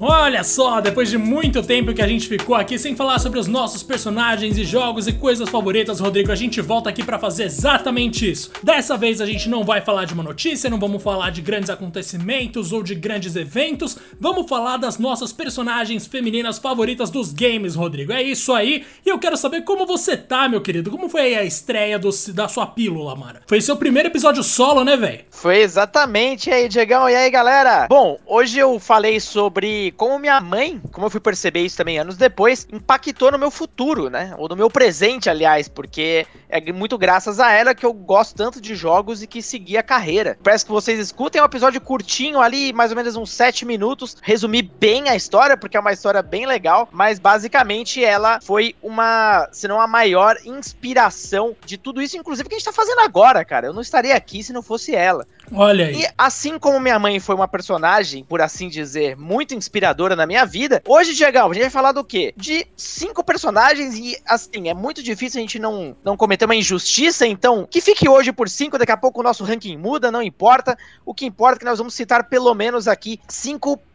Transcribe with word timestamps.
Olha 0.00 0.42
só, 0.42 0.80
depois 0.80 1.08
de 1.08 1.16
muito 1.16 1.62
tempo 1.62 1.94
que 1.94 2.02
a 2.02 2.08
gente 2.08 2.26
ficou 2.26 2.56
aqui 2.56 2.76
sem 2.78 2.96
falar 2.96 3.20
sobre 3.20 3.38
os 3.38 3.46
nossos 3.46 3.82
personagens 3.82 4.58
e 4.58 4.64
jogos 4.64 5.06
e 5.06 5.12
coisas 5.12 5.48
favoritas, 5.48 6.00
Rodrigo, 6.00 6.32
a 6.32 6.34
gente 6.34 6.60
volta 6.60 6.90
aqui 6.90 7.04
para 7.04 7.18
fazer 7.18 7.44
exatamente 7.44 8.28
isso. 8.28 8.50
Dessa 8.60 8.96
vez 8.96 9.20
a 9.20 9.26
gente 9.26 9.48
não 9.48 9.62
vai 9.62 9.80
falar 9.80 10.04
de 10.04 10.12
uma 10.12 10.22
notícia, 10.22 10.68
não 10.68 10.80
vamos 10.80 11.00
falar 11.00 11.30
de 11.30 11.40
grandes 11.40 11.70
acontecimentos 11.70 12.72
ou 12.72 12.82
de 12.82 12.94
grandes 12.96 13.36
eventos, 13.36 13.96
vamos 14.18 14.48
falar 14.48 14.78
das 14.78 14.98
nossas 14.98 15.32
personagens 15.32 16.06
femininas 16.06 16.58
favoritas 16.58 17.08
dos 17.08 17.32
games, 17.32 17.76
Rodrigo. 17.76 18.12
É 18.12 18.22
isso 18.22 18.52
aí. 18.52 18.84
E 19.06 19.08
eu 19.08 19.18
quero 19.18 19.36
saber 19.36 19.62
como 19.62 19.86
você 19.86 20.16
tá, 20.16 20.48
meu 20.48 20.60
querido. 20.60 20.90
Como 20.90 21.08
foi 21.08 21.36
a 21.36 21.44
estreia 21.44 22.00
do, 22.00 22.10
da 22.32 22.48
sua 22.48 22.66
pílula, 22.66 23.14
mano? 23.14 23.38
Foi 23.46 23.60
seu 23.60 23.76
primeiro 23.76 24.08
episódio 24.08 24.42
solo, 24.42 24.82
né, 24.82 24.96
velho? 24.96 25.20
Foi 25.30 25.58
exatamente. 25.58 26.50
E 26.50 26.52
aí, 26.52 26.68
Diegão? 26.68 27.08
E 27.08 27.14
aí, 27.14 27.30
galera? 27.30 27.86
Bom, 27.88 28.18
hoje 28.26 28.58
eu 28.58 28.80
falei 28.80 29.20
sobre 29.20 29.83
como 29.92 30.18
minha 30.18 30.40
mãe, 30.40 30.80
como 30.92 31.06
eu 31.06 31.10
fui 31.10 31.20
perceber 31.20 31.60
isso 31.60 31.76
também 31.76 31.98
anos 31.98 32.16
depois, 32.16 32.66
impactou 32.72 33.30
no 33.30 33.38
meu 33.38 33.50
futuro, 33.50 34.08
né? 34.08 34.34
Ou 34.38 34.48
no 34.48 34.56
meu 34.56 34.70
presente, 34.70 35.30
aliás, 35.30 35.68
porque 35.68 36.26
é 36.48 36.72
muito 36.72 36.96
graças 36.96 37.40
a 37.40 37.52
ela 37.52 37.74
que 37.74 37.84
eu 37.84 37.92
gosto 37.92 38.34
tanto 38.34 38.60
de 38.60 38.74
jogos 38.74 39.22
e 39.22 39.26
que 39.26 39.42
segui 39.42 39.76
a 39.76 39.82
carreira. 39.82 40.38
Peço 40.42 40.66
que 40.66 40.72
vocês 40.72 40.98
escutem, 40.98 41.40
um 41.40 41.44
episódio 41.44 41.80
curtinho 41.80 42.40
ali, 42.40 42.72
mais 42.72 42.90
ou 42.90 42.96
menos 42.96 43.16
uns 43.16 43.30
7 43.30 43.64
minutos. 43.64 44.16
Resumi 44.22 44.62
bem 44.62 45.08
a 45.08 45.16
história, 45.16 45.56
porque 45.56 45.76
é 45.76 45.80
uma 45.80 45.92
história 45.92 46.22
bem 46.22 46.46
legal, 46.46 46.88
mas 46.92 47.18
basicamente 47.18 48.04
ela 48.04 48.40
foi 48.40 48.74
uma, 48.82 49.48
se 49.52 49.66
não 49.66 49.80
a 49.80 49.86
maior 49.86 50.36
inspiração 50.44 51.56
de 51.64 51.76
tudo 51.76 52.00
isso, 52.00 52.16
inclusive 52.16 52.48
que 52.48 52.54
a 52.54 52.58
gente 52.58 52.66
tá 52.66 52.72
fazendo 52.72 53.00
agora, 53.00 53.44
cara. 53.44 53.66
Eu 53.66 53.72
não 53.72 53.82
estaria 53.82 54.14
aqui 54.14 54.42
se 54.42 54.52
não 54.52 54.62
fosse 54.62 54.94
ela. 54.94 55.26
Olha 55.52 55.86
aí. 55.86 56.02
E 56.02 56.08
assim 56.16 56.58
como 56.58 56.80
minha 56.80 56.98
mãe 56.98 57.20
foi 57.20 57.34
uma 57.34 57.48
personagem, 57.48 58.24
por 58.24 58.40
assim 58.40 58.68
dizer, 58.68 59.16
muito 59.16 59.54
inspiradora 59.54 60.16
na 60.16 60.26
minha 60.26 60.44
vida, 60.44 60.82
hoje, 60.86 61.14
Diegão, 61.14 61.50
a 61.50 61.54
gente 61.54 61.62
vai 61.62 61.70
falar 61.70 61.92
do 61.92 62.04
quê? 62.04 62.32
De 62.36 62.66
cinco 62.76 63.24
personagens 63.24 63.94
e, 63.96 64.16
assim, 64.26 64.68
é 64.68 64.74
muito 64.74 65.02
difícil 65.02 65.38
a 65.38 65.42
gente 65.42 65.58
não, 65.58 65.96
não 66.04 66.16
cometer 66.16 66.44
uma 66.44 66.54
injustiça, 66.54 67.26
então, 67.26 67.66
que 67.70 67.80
fique 67.80 68.08
hoje 68.08 68.32
por 68.32 68.48
cinco, 68.48 68.78
daqui 68.78 68.92
a 68.92 68.96
pouco 68.96 69.20
o 69.20 69.22
nosso 69.22 69.44
ranking 69.44 69.76
muda, 69.76 70.10
não 70.10 70.22
importa. 70.22 70.76
O 71.04 71.14
que 71.14 71.26
importa 71.26 71.56
é 71.56 71.60
que 71.60 71.64
nós 71.64 71.78
vamos 71.78 71.94
citar 71.94 72.24
pelo 72.24 72.54
menos 72.54 72.88
aqui 72.88 73.20
cinco 73.28 73.76
personagens 73.76 73.93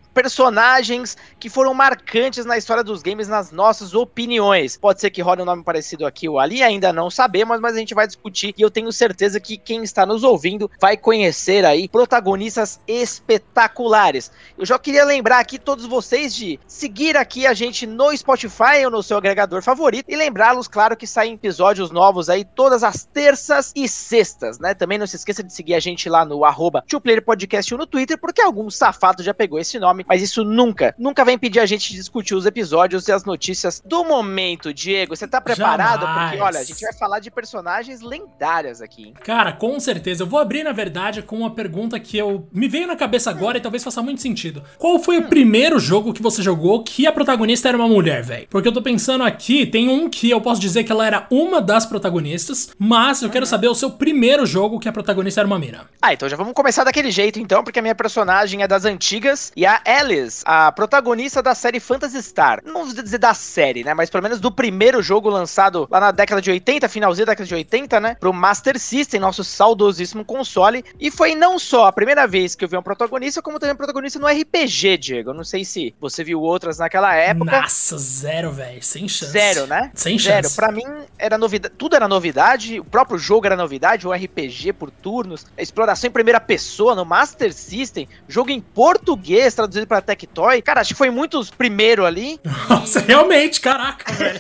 que 1.40 1.50
foram 1.50 1.74
marcantes 1.74 2.46
na 2.46 2.58
história 2.58 2.84
dos 2.84 3.02
games, 3.02 3.28
nas 3.28 3.52
nossas 3.52 3.94
opiniões. 3.94 4.78
Pode 4.78 5.00
ser 5.00 5.10
que 5.10 5.22
role 5.22 5.42
um 5.42 5.46
nome 5.46 5.64
parecido 5.64 6.06
aqui 6.06 6.28
ou 6.28 6.40
ali, 6.40 6.62
ainda 6.62 6.92
não 6.92 7.10
sabemos, 7.10 7.60
mas 7.60 7.76
a 7.76 7.80
gente 7.80 7.94
vai 7.94 8.08
discutir 8.08 8.54
e 8.58 8.62
eu 8.62 8.72
tenho 8.72 8.92
certeza 8.92 9.40
que 9.40 9.58
quem 9.58 9.84
está 9.84 10.06
nos 10.06 10.24
ouvindo 10.24 10.70
vai 10.80 10.98
conhecer 10.98 11.66
aí 11.66 11.88
protagonistas 11.88 12.80
espetaculares. 12.88 14.32
Eu 14.58 14.66
já 14.66 14.78
queria 14.78 15.06
lembrar 15.06 15.40
aqui 15.40 15.58
todos 15.58 15.86
vocês 15.86 16.36
de 16.36 16.60
seguir 16.68 17.16
aqui 17.16 17.46
a 17.46 17.54
gente 17.54 17.86
no 17.86 18.16
Spotify 18.16 18.84
ou 18.86 18.92
no 18.92 19.04
seu 19.04 19.18
agregador 19.18 19.62
favorito 19.62 20.06
e 20.10 20.16
lembrá-los, 20.16 20.68
claro, 20.68 20.98
que 20.98 21.08
saem 21.08 21.34
episódios 21.34 21.92
novos 21.92 22.30
aí 22.30 22.44
todas 22.44 22.84
as 22.84 23.06
terças 23.06 23.72
e 23.76 23.88
sextas, 23.88 24.60
né? 24.60 24.74
Também 24.74 24.98
não 24.98 25.08
se 25.08 25.16
esqueça 25.16 25.44
de 25.44 25.54
seguir 25.54 25.76
a 25.76 25.80
gente 25.80 26.10
lá 26.10 26.26
no 26.26 26.44
arroba 26.44 26.84
Podcast 27.26 27.76
no 27.76 27.86
Twitter, 27.86 28.18
porque 28.20 28.42
algum 28.42 28.70
safado 28.70 29.24
já 29.24 29.34
pegou 29.34 29.60
esse 29.60 29.80
nome 29.80 30.06
mas 30.10 30.24
isso 30.24 30.44
nunca, 30.44 30.96
nunca 30.98 31.24
vai 31.24 31.36
impedir 31.36 31.60
a 31.60 31.68
gente 31.68 31.92
de 31.92 31.98
discutir 31.98 32.34
os 32.34 32.48
episódios 32.48 33.08
e 33.08 33.12
as 33.12 33.24
notícias 33.24 33.80
do 33.86 34.04
momento. 34.04 34.74
Diego, 34.74 35.16
você 35.16 35.28
tá 35.28 35.40
preparado? 35.40 36.02
Jamais. 36.02 36.30
Porque, 36.32 36.44
olha, 36.44 36.60
a 36.60 36.64
gente 36.64 36.82
vai 36.82 36.94
falar 36.94 37.20
de 37.20 37.30
personagens 37.30 38.02
lendárias 38.02 38.82
aqui. 38.82 39.10
Hein? 39.10 39.14
Cara, 39.24 39.52
com 39.52 39.80
certeza. 39.80 40.24
Eu 40.24 40.28
vou 40.28 40.40
abrir, 40.40 40.64
na 40.64 40.72
verdade, 40.72 41.22
com 41.22 41.38
uma 41.38 41.52
pergunta 41.52 42.00
que 42.00 42.18
eu 42.18 42.48
me 42.52 42.68
veio 42.68 42.88
na 42.88 42.96
cabeça 42.96 43.30
agora 43.30 43.58
hum. 43.58 43.60
e 43.60 43.62
talvez 43.62 43.84
faça 43.84 44.02
muito 44.02 44.22
sentido. 44.22 44.64
Qual 44.80 44.98
foi 44.98 45.20
hum. 45.20 45.22
o 45.22 45.28
primeiro 45.28 45.78
jogo 45.80 46.12
que 46.12 46.24
você 46.24 46.42
jogou 46.42 46.84
que 46.84 47.06
a 47.06 47.12
protagonista 47.12 47.68
era 47.70 47.78
uma 47.78 47.88
mulher, 47.88 48.24
velho? 48.24 48.48
Porque 48.50 48.68
eu 48.68 48.74
tô 48.74 48.82
pensando 48.82 49.24
aqui, 49.24 49.68
tem 49.68 49.90
um 49.90 50.10
que 50.10 50.30
eu 50.30 50.42
posso 50.42 50.60
dizer 50.60 50.84
que 50.84 50.92
ela 50.92 51.06
era 51.06 51.28
uma 51.30 51.62
das 51.62 51.86
protagonistas, 51.86 52.72
mas 52.80 53.22
eu 53.22 53.30
quero 53.30 53.46
uhum. 53.46 53.50
saber 53.50 53.68
o 53.68 53.76
seu 53.76 53.92
primeiro 53.92 54.44
jogo 54.46 54.80
que 54.80 54.90
a 54.90 54.92
protagonista 54.92 55.42
era 55.42 55.48
uma 55.48 55.60
mina. 55.60 55.88
Ah, 56.02 56.14
então 56.14 56.28
já 56.28 56.36
vamos 56.36 56.54
começar 56.54 56.84
daquele 56.84 57.12
jeito, 57.12 57.40
então, 57.40 57.64
porque 57.64 57.78
a 57.78 57.82
minha 57.82 57.94
personagem 57.94 58.64
é 58.64 58.68
das 58.68 58.86
antigas 58.86 59.52
e 59.56 59.68
a 59.68 59.80
Alice, 59.90 60.44
a 60.46 60.72
protagonista 60.72 61.42
da 61.42 61.56
série 61.56 61.80
Phantasy 61.80 62.22
Star. 62.22 62.62
Não 62.64 62.86
vou 62.86 62.94
dizer 62.94 63.18
da 63.18 63.34
série, 63.34 63.84
né? 63.84 63.96
Mas 63.96 64.08
pelo 64.08 64.22
menos 64.22 64.40
do 64.40 64.52
primeiro 64.52 65.02
jogo 65.02 65.30
lançado 65.30 65.88
lá 65.90 66.00
na 66.00 66.12
década 66.12 66.40
de 66.40 66.52
80, 66.52 66.88
finalzinho 66.88 67.26
da 67.26 67.32
década 67.32 67.48
de 67.48 67.56
80, 67.56 68.00
né? 68.00 68.16
Pro 68.20 68.32
Master 68.32 68.80
System, 68.80 69.20
nosso 69.20 69.44
saudosíssimo 69.44 70.24
console. 70.24 70.86
E 71.00 71.10
foi 71.10 71.34
não 71.34 71.58
só 71.58 71.88
a 71.88 71.92
primeira 71.92 72.28
vez 72.28 72.54
que 72.54 72.64
eu 72.64 72.70
vi 72.70 72.78
um 72.78 72.84
protagonista, 72.84 73.42
como 73.42 73.58
também 73.58 73.74
um 73.74 73.78
protagonista 73.78 74.20
no 74.20 74.28
RPG, 74.28 74.98
Diego. 75.00 75.32
Eu 75.32 75.34
não 75.34 75.44
sei 75.44 75.66
se 75.66 75.96
você 76.00 76.24
viu 76.24 76.40
outras 76.40 76.78
naquela 76.78 77.16
época. 77.16 77.60
Nossa, 77.60 77.98
zero, 77.98 78.52
velho. 78.52 78.84
Sem 78.84 79.08
chance. 79.08 79.32
Zero, 79.32 79.66
né? 79.66 79.90
Sem 79.96 80.20
chance. 80.20 80.50
Zero. 80.50 80.56
Pra 80.56 80.72
mim, 80.72 80.86
era 81.18 81.36
novidade. 81.36 81.74
Tudo 81.76 81.96
era 81.96 82.08
novidade. 82.08 82.80
O 82.80 82.86
próprio 82.86 83.18
jogo 83.18 83.48
era 83.48 83.56
novidade. 83.56 84.08
O 84.08 84.14
RPG 84.14 84.74
por 84.74 84.92
turnos. 84.92 85.48
A 85.58 85.64
exploração 85.64 86.08
em 86.08 86.12
primeira 86.12 86.40
pessoa 86.40 86.94
no 86.94 87.04
Master 87.04 87.52
System. 87.52 88.08
Jogo 88.28 88.52
em 88.52 88.62
português, 88.62 89.56
traduzido 89.56 89.79
para 89.86 90.02
Tectoy. 90.02 90.62
Cara, 90.62 90.82
acho 90.82 90.94
que 90.94 90.98
foi 90.98 91.10
muitos 91.10 91.50
primeiro 91.50 92.06
ali. 92.06 92.40
Nossa, 92.70 93.00
e... 93.00 93.04
realmente, 93.08 93.60
caraca, 93.62 94.12
velho. 94.14 94.40